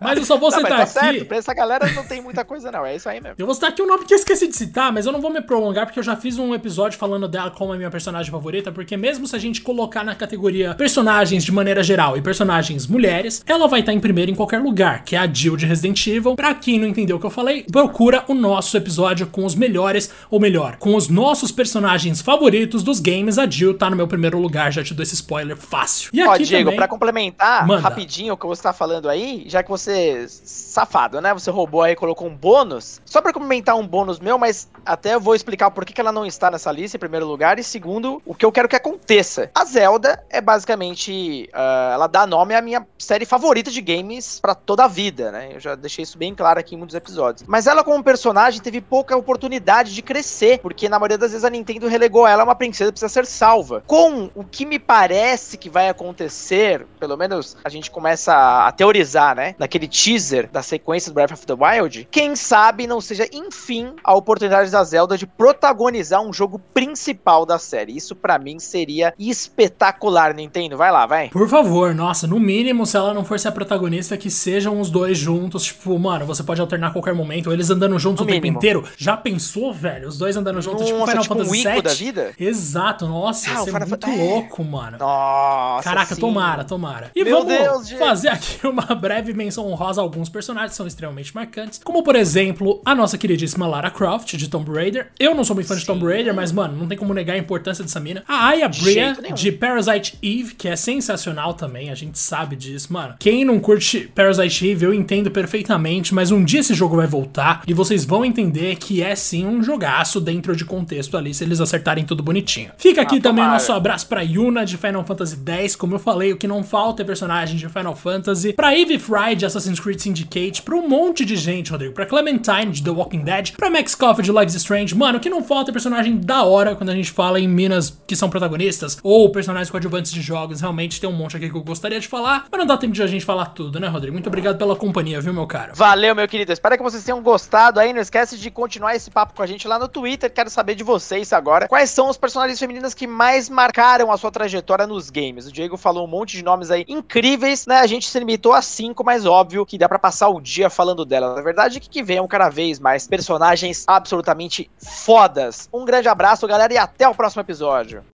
Mas 0.00 0.18
eu 0.18 0.24
só 0.24 0.36
vou 0.36 0.50
não, 0.50 0.58
citar 0.58 0.78
tá 0.78 0.82
aqui. 0.82 0.92
Certo, 0.92 1.26
pra 1.26 1.36
essa 1.36 1.54
galera 1.54 1.90
não 1.92 2.04
tem 2.04 2.20
muita 2.20 2.44
coisa, 2.44 2.70
não. 2.72 2.84
É 2.84 2.96
isso 2.96 3.08
aí 3.08 3.20
mesmo. 3.20 3.36
Eu 3.38 3.46
vou 3.46 3.54
citar 3.54 3.70
aqui 3.70 3.82
um 3.82 3.86
nome 3.86 4.04
que 4.04 4.14
eu 4.14 4.18
esqueci 4.18 4.46
de 4.48 4.56
citar, 4.56 4.92
mas 4.92 5.06
eu 5.06 5.12
não 5.12 5.20
vou 5.20 5.30
me 5.30 5.40
prolongar 5.40 5.86
porque 5.86 5.98
eu 5.98 6.04
já 6.04 6.16
fiz 6.16 6.38
um 6.38 6.54
episódio 6.54 6.98
falando 6.98 7.28
dela 7.28 7.50
como 7.50 7.72
a 7.72 7.76
minha 7.76 7.90
personagem 7.90 8.30
favorita, 8.30 8.72
porque 8.72 8.96
mesmo 8.96 9.26
se 9.26 9.36
a 9.36 9.38
gente 9.38 9.60
colocar 9.60 10.04
na 10.04 10.14
categoria 10.14 10.74
personagens 10.74 11.44
de 11.44 11.52
maneira 11.52 11.82
geral 11.82 12.16
e 12.16 12.22
personagens 12.22 12.86
mulheres, 12.86 13.42
ela 13.46 13.68
vai 13.68 13.80
estar 13.80 13.92
em 13.92 14.00
primeiro 14.00 14.30
em 14.30 14.34
qualquer 14.34 14.60
lugar, 14.60 15.04
que 15.04 15.16
é 15.16 15.18
a 15.18 15.32
Jill 15.32 15.56
de 15.56 15.66
Resident 15.66 16.06
Evil. 16.06 16.36
Pra 16.36 16.54
quem 16.54 16.78
não 16.78 16.88
entendeu 16.88 17.16
o 17.16 17.20
que 17.20 17.26
eu 17.26 17.30
falei, 17.30 17.64
procura 17.64 18.24
o 18.28 18.34
nosso 18.34 18.76
episódio 18.76 19.26
com 19.26 19.44
os 19.44 19.54
melhores, 19.54 20.10
ou 20.30 20.40
melhor, 20.40 20.76
com 20.76 20.93
os 20.94 21.08
nossos 21.08 21.50
personagens 21.52 22.20
favoritos 22.20 22.82
dos 22.82 23.00
games, 23.00 23.38
a 23.38 23.48
Jill 23.48 23.76
tá 23.76 23.90
no 23.90 23.96
meu 23.96 24.06
primeiro 24.06 24.38
lugar, 24.38 24.72
já 24.72 24.82
te 24.82 24.94
dou 24.94 25.02
esse 25.02 25.14
spoiler 25.14 25.56
fácil. 25.56 26.10
E 26.12 26.22
Ó, 26.22 26.32
aqui 26.32 26.44
Diego, 26.44 26.64
também... 26.64 26.76
pra 26.76 26.88
complementar 26.88 27.66
Manda. 27.66 27.80
rapidinho 27.80 28.34
o 28.34 28.36
que 28.36 28.46
você 28.46 28.62
tá 28.62 28.72
falando 28.72 29.08
aí, 29.08 29.44
já 29.46 29.62
que 29.62 29.70
você, 29.70 30.26
safado, 30.28 31.20
né, 31.20 31.32
você 31.32 31.50
roubou 31.50 31.82
aí 31.82 31.92
e 31.92 31.96
colocou 31.96 32.28
um 32.28 32.34
bônus, 32.34 33.00
só 33.04 33.20
pra 33.20 33.32
complementar 33.32 33.76
um 33.76 33.86
bônus 33.86 34.18
meu, 34.18 34.38
mas 34.38 34.68
até 34.84 35.14
eu 35.14 35.20
vou 35.20 35.34
explicar 35.34 35.70
por 35.70 35.84
que 35.84 36.00
ela 36.00 36.12
não 36.12 36.26
está 36.26 36.50
nessa 36.50 36.70
lista 36.72 36.96
em 36.96 37.00
primeiro 37.00 37.26
lugar, 37.26 37.58
e 37.58 37.62
segundo, 37.62 38.20
o 38.24 38.34
que 38.34 38.44
eu 38.44 38.52
quero 38.52 38.68
que 38.68 38.76
aconteça. 38.76 39.50
A 39.54 39.64
Zelda 39.64 40.22
é 40.30 40.40
basicamente, 40.40 41.48
uh, 41.52 41.92
ela 41.94 42.06
dá 42.06 42.26
nome 42.26 42.54
à 42.54 42.60
minha 42.60 42.86
série 42.98 43.24
favorita 43.24 43.70
de 43.70 43.80
games 43.80 44.40
para 44.40 44.54
toda 44.54 44.84
a 44.84 44.88
vida, 44.88 45.30
né, 45.30 45.50
eu 45.54 45.60
já 45.60 45.74
deixei 45.74 46.02
isso 46.02 46.18
bem 46.18 46.34
claro 46.34 46.58
aqui 46.58 46.74
em 46.74 46.78
muitos 46.78 46.96
episódios. 46.96 47.46
Mas 47.46 47.66
ela 47.66 47.84
como 47.84 48.02
personagem 48.02 48.60
teve 48.60 48.80
pouca 48.80 49.16
oportunidade 49.16 49.94
de 49.94 50.02
crescer, 50.02 50.58
porque 50.58 50.83
na 50.88 50.98
maioria 50.98 51.18
das 51.18 51.30
vezes 51.30 51.44
a 51.44 51.50
Nintendo 51.50 51.86
relegou 51.88 52.26
ela 52.26 52.42
a 52.42 52.44
uma 52.44 52.54
princesa 52.54 52.90
que 52.90 52.98
precisa 53.00 53.08
ser 53.08 53.26
salva. 53.26 53.82
Com 53.86 54.30
o 54.34 54.44
que 54.44 54.64
me 54.64 54.78
parece 54.78 55.56
que 55.56 55.70
vai 55.70 55.88
acontecer, 55.88 56.86
pelo 56.98 57.16
menos 57.16 57.56
a 57.64 57.68
gente 57.68 57.90
começa 57.90 58.66
a 58.66 58.72
teorizar, 58.72 59.34
né? 59.34 59.54
Naquele 59.58 59.88
teaser 59.88 60.48
da 60.50 60.62
sequência 60.62 61.10
do 61.10 61.14
Breath 61.14 61.32
of 61.32 61.46
the 61.46 61.54
Wild, 61.54 62.08
quem 62.10 62.36
sabe 62.36 62.86
não 62.86 63.00
seja, 63.00 63.28
enfim, 63.32 63.94
a 64.02 64.14
oportunidade 64.14 64.70
da 64.70 64.82
Zelda 64.84 65.16
de 65.16 65.26
protagonizar 65.26 66.20
um 66.20 66.32
jogo 66.32 66.60
principal 66.72 67.46
da 67.46 67.58
série. 67.58 67.96
Isso 67.96 68.14
para 68.14 68.38
mim 68.38 68.58
seria 68.58 69.14
espetacular, 69.18 70.34
Nintendo. 70.34 70.76
Vai 70.76 70.90
lá, 70.90 71.06
vai. 71.06 71.28
Por 71.28 71.48
favor, 71.48 71.94
nossa, 71.94 72.26
no 72.26 72.38
mínimo, 72.40 72.86
se 72.86 72.96
ela 72.96 73.14
não 73.14 73.24
for 73.24 73.38
ser 73.38 73.48
a 73.48 73.52
protagonista, 73.52 74.16
que 74.16 74.30
sejam 74.30 74.80
os 74.80 74.90
dois 74.90 75.16
juntos. 75.18 75.64
Tipo, 75.64 75.98
mano, 75.98 76.26
você 76.26 76.42
pode 76.42 76.60
alternar 76.60 76.88
a 76.88 76.90
qualquer 76.90 77.14
momento, 77.14 77.52
eles 77.52 77.70
andando 77.70 77.98
juntos 77.98 78.20
no 78.20 78.30
o 78.30 78.34
mínimo. 78.34 78.42
tempo 78.46 78.58
inteiro. 78.58 78.84
Já 78.96 79.16
pensou, 79.16 79.72
velho? 79.72 80.08
Os 80.08 80.18
dois 80.18 80.36
andando 80.36 80.60
juntos, 80.60 80.73
tipo, 80.76 81.06
Final 81.06 81.22
tipo 81.22 81.34
Fantasy 81.34 81.62
VII. 81.62 81.82
da 81.82 81.94
vida? 81.94 82.32
Exato, 82.38 83.06
nossa, 83.06 83.50
ah, 83.50 83.54
isso 83.54 83.76
é 83.76 83.86
muito 83.86 84.10
é. 84.10 84.16
louco, 84.16 84.64
mano. 84.64 84.98
Nossa, 84.98 85.84
Caraca, 85.84 86.14
sim. 86.14 86.20
tomara, 86.20 86.64
tomara. 86.64 87.10
E 87.14 87.24
Meu 87.24 87.44
vamos 87.44 87.54
Deus, 87.54 87.90
fazer 87.92 88.28
aqui 88.28 88.66
uma 88.66 88.94
breve 88.94 89.32
menção 89.32 89.66
honrosa 89.66 90.00
a 90.00 90.04
alguns 90.04 90.28
personagens 90.28 90.72
que 90.72 90.76
são 90.76 90.86
extremamente 90.86 91.34
marcantes, 91.34 91.80
como 91.82 92.02
por 92.02 92.16
exemplo, 92.16 92.80
a 92.84 92.94
nossa 92.94 93.18
queridíssima 93.18 93.66
Lara 93.66 93.90
Croft 93.90 94.36
de 94.36 94.48
Tomb 94.48 94.70
Raider. 94.70 95.08
Eu 95.18 95.34
não 95.34 95.44
sou 95.44 95.54
muito 95.54 95.66
fã 95.66 95.74
sim. 95.74 95.80
de 95.80 95.86
Tomb 95.86 96.04
Raider, 96.04 96.34
mas 96.34 96.52
mano, 96.52 96.76
não 96.76 96.86
tem 96.86 96.96
como 96.96 97.14
negar 97.14 97.34
a 97.34 97.38
importância 97.38 97.84
dessa 97.84 98.00
mina. 98.00 98.22
A 98.26 98.48
Aya 98.48 98.68
Bria 98.68 99.16
de 99.34 99.52
Parasite 99.52 100.18
Eve, 100.22 100.54
que 100.54 100.68
é 100.68 100.76
sensacional 100.76 101.54
também, 101.54 101.90
a 101.90 101.94
gente 101.94 102.18
sabe 102.18 102.56
disso, 102.56 102.92
mano. 102.92 103.14
Quem 103.18 103.44
não 103.44 103.58
curte 103.58 104.10
Parasite 104.14 104.70
Eve, 104.70 104.86
eu 104.86 104.94
entendo 104.94 105.30
perfeitamente, 105.30 106.14
mas 106.14 106.30
um 106.30 106.44
dia 106.44 106.60
esse 106.60 106.74
jogo 106.74 106.96
vai 106.96 107.06
voltar 107.06 107.62
e 107.66 107.74
vocês 107.74 108.04
vão 108.04 108.24
entender 108.24 108.76
que 108.76 109.02
é 109.02 109.14
sim 109.14 109.46
um 109.46 109.62
jogaço 109.62 110.20
dentro 110.20 110.54
de 110.56 110.63
contexto 110.64 111.16
ali, 111.16 111.34
se 111.34 111.44
eles 111.44 111.60
acertarem 111.60 112.04
tudo 112.04 112.22
bonitinho. 112.22 112.70
Fica 112.76 113.02
aqui 113.02 113.16
ah, 113.18 113.22
também 113.22 113.44
nosso 113.44 113.72
abraço 113.72 114.06
pra 114.06 114.22
Yuna 114.22 114.64
de 114.64 114.76
Final 114.76 115.04
Fantasy 115.04 115.38
X, 115.44 115.76
como 115.76 115.94
eu 115.94 115.98
falei, 115.98 116.32
o 116.32 116.36
que 116.36 116.46
não 116.46 116.62
falta 116.62 117.02
é 117.02 117.04
personagem 117.04 117.56
de 117.56 117.68
Final 117.68 117.94
Fantasy, 117.94 118.52
pra 118.52 118.76
Eve 118.76 118.98
Fry 118.98 119.34
de 119.36 119.46
Assassin's 119.46 119.80
Creed 119.80 119.98
Syndicate, 119.98 120.62
pra 120.62 120.74
um 120.74 120.88
monte 120.88 121.24
de 121.24 121.36
gente, 121.36 121.70
Rodrigo, 121.70 121.94
pra 121.94 122.06
Clementine 122.06 122.72
de 122.72 122.82
The 122.82 122.90
Walking 122.90 123.22
Dead, 123.22 123.52
pra 123.52 123.70
Max 123.70 123.94
Coffee 123.94 124.24
de 124.24 124.32
Life 124.32 124.46
is 124.46 124.54
Strange, 124.54 124.94
mano, 124.94 125.18
o 125.18 125.20
que 125.20 125.30
não 125.30 125.42
falta 125.42 125.70
é 125.70 125.72
personagem 125.72 126.16
da 126.16 126.44
hora 126.44 126.74
quando 126.74 126.90
a 126.90 126.94
gente 126.94 127.10
fala 127.10 127.38
em 127.38 127.48
minas 127.48 128.00
que 128.06 128.16
são 128.16 128.28
protagonistas, 128.28 128.98
ou 129.02 129.30
personagens 129.30 129.70
coadjuvantes 129.70 130.12
de 130.12 130.20
jogos, 130.20 130.60
realmente 130.60 131.00
tem 131.00 131.08
um 131.08 131.12
monte 131.12 131.36
aqui 131.36 131.50
que 131.50 131.56
eu 131.56 131.62
gostaria 131.62 132.00
de 132.00 132.08
falar, 132.08 132.46
mas 132.50 132.58
não 132.58 132.66
dá 132.66 132.76
tempo 132.76 132.92
de 132.92 133.02
a 133.02 133.06
gente 133.06 133.24
falar 133.24 133.46
tudo, 133.46 133.78
né, 133.78 133.88
Rodrigo? 133.88 134.14
Muito 134.14 134.26
obrigado 134.26 134.56
pela 134.58 134.76
companhia, 134.76 135.20
viu, 135.20 135.32
meu 135.32 135.46
cara? 135.46 135.72
Valeu, 135.74 136.14
meu 136.14 136.28
querido, 136.28 136.52
espero 136.52 136.76
que 136.76 136.82
vocês 136.82 137.04
tenham 137.04 137.22
gostado 137.22 137.80
aí, 137.80 137.92
não 137.92 138.00
esquece 138.00 138.36
de 138.38 138.50
continuar 138.50 138.94
esse 138.94 139.10
papo 139.10 139.34
com 139.34 139.42
a 139.42 139.46
gente 139.46 139.66
lá 139.66 139.78
no 139.78 139.88
Twitter, 139.88 140.32
quero 140.32 140.50
saber 140.54 140.74
de 140.74 140.84
vocês 140.84 141.32
agora, 141.32 141.68
quais 141.68 141.90
são 141.90 142.08
os 142.08 142.16
personagens 142.16 142.58
femininas 142.58 142.94
que 142.94 143.06
mais 143.06 143.48
marcaram 143.48 144.10
a 144.10 144.16
sua 144.16 144.30
trajetória 144.30 144.86
nos 144.86 145.10
games. 145.10 145.46
O 145.46 145.52
Diego 145.52 145.76
falou 145.76 146.04
um 146.04 146.10
monte 146.10 146.36
de 146.36 146.42
nomes 146.42 146.70
aí 146.70 146.84
incríveis, 146.88 147.66
né? 147.66 147.78
A 147.80 147.86
gente 147.86 148.08
se 148.08 148.18
limitou 148.18 148.52
a 148.52 148.62
cinco, 148.62 149.04
mas 149.04 149.26
óbvio 149.26 149.66
que 149.66 149.76
dá 149.76 149.88
para 149.88 149.98
passar 149.98 150.28
o 150.28 150.40
dia 150.40 150.70
falando 150.70 151.04
dela. 151.04 151.34
Na 151.34 151.42
verdade, 151.42 151.80
que, 151.80 151.88
que 151.88 152.02
venham 152.02 152.26
cada 152.26 152.48
vez 152.48 152.78
mais 152.78 153.06
personagens 153.06 153.84
absolutamente 153.86 154.70
fodas. 154.78 155.68
Um 155.72 155.84
grande 155.84 156.08
abraço, 156.08 156.46
galera, 156.46 156.72
e 156.72 156.78
até 156.78 157.08
o 157.08 157.14
próximo 157.14 157.42
episódio. 157.42 158.02